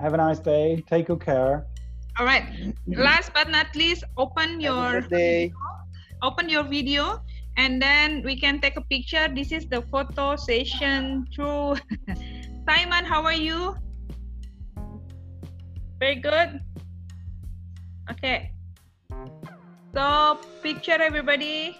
[0.00, 0.82] Have a nice day.
[0.88, 1.66] Take good care.
[2.18, 2.74] All right.
[2.86, 5.02] Last but not least open your
[6.22, 7.20] open your video
[7.56, 11.76] and then we can take a picture this is the photo session through
[12.68, 13.74] simon how are you
[16.00, 16.60] very good
[18.10, 18.54] okay
[19.94, 21.78] so picture everybody.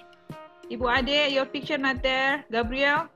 [0.71, 2.47] Ibu Ade, your picture not there.
[2.47, 3.11] Gabriel.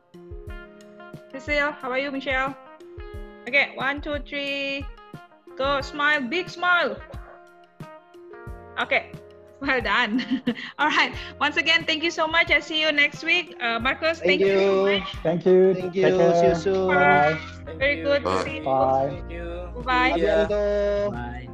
[1.31, 2.51] Cecile, how are you, Michelle?
[3.47, 4.85] Okay, one, two, three.
[5.55, 6.99] Go, smile, big smile.
[8.83, 9.15] Okay,
[9.61, 10.43] well done.
[10.79, 11.15] All right.
[11.41, 12.51] Once again, thank you so much.
[12.51, 13.57] I'll see you next week.
[13.61, 14.47] Uh, Marcus, thank, thank you.
[14.47, 15.15] you so much.
[15.23, 15.75] Thank you.
[15.75, 16.35] Thank you.
[16.35, 16.89] See you soon.
[16.89, 17.39] Bye.
[17.79, 18.37] Very good Bye.
[18.39, 18.65] to see you.
[18.65, 19.09] Bye.
[19.11, 19.71] Thank you.
[19.85, 20.47] Bye.
[20.49, 21.09] Bye.
[21.11, 21.45] Bye.